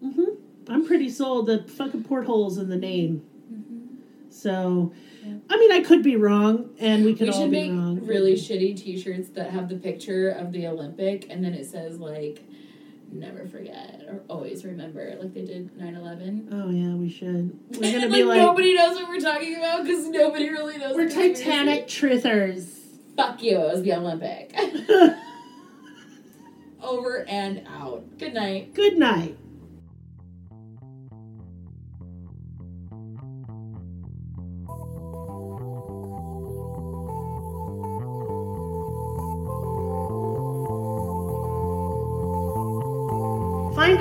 [0.00, 0.24] hmm
[0.68, 1.46] I'm pretty sold.
[1.46, 3.22] The fucking portholes in the name.
[4.30, 4.92] So,
[5.26, 5.34] Yeah.
[5.50, 8.00] I mean, I could be wrong, and we could we all should be make wrong.
[8.06, 12.42] really shitty T-shirts that have the picture of the Olympic, and then it says like,
[13.12, 16.48] "Never forget" or "Always remember," like they did 9/11.
[16.50, 17.58] Oh yeah, we should.
[17.70, 20.96] We're gonna like, be like nobody knows what we're talking about because nobody really knows.
[20.96, 21.08] we're.
[21.08, 22.78] Titanic truthers.
[23.16, 23.58] Fuck you!
[23.58, 24.56] It was the Olympic.
[26.82, 28.18] Over and out.
[28.18, 28.74] Good night.
[28.74, 29.36] Good night.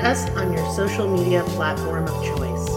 [0.02, 2.70] Us on your social media platform of choice.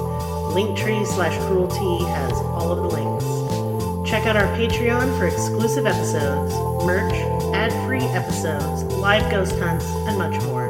[0.53, 4.09] Linktree slash crueltea has all of the links.
[4.09, 6.53] Check out our Patreon for exclusive episodes,
[6.85, 7.15] merch,
[7.55, 10.69] ad free episodes, live ghost hunts, and much more.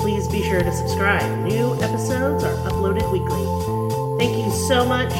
[0.00, 1.44] Please be sure to subscribe.
[1.44, 4.18] New episodes are uploaded weekly.
[4.18, 5.12] Thank you so much.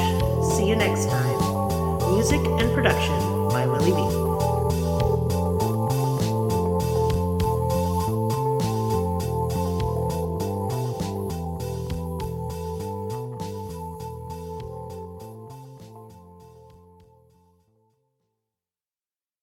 [0.56, 2.12] See you next time.
[2.12, 4.23] Music and production by Willie B.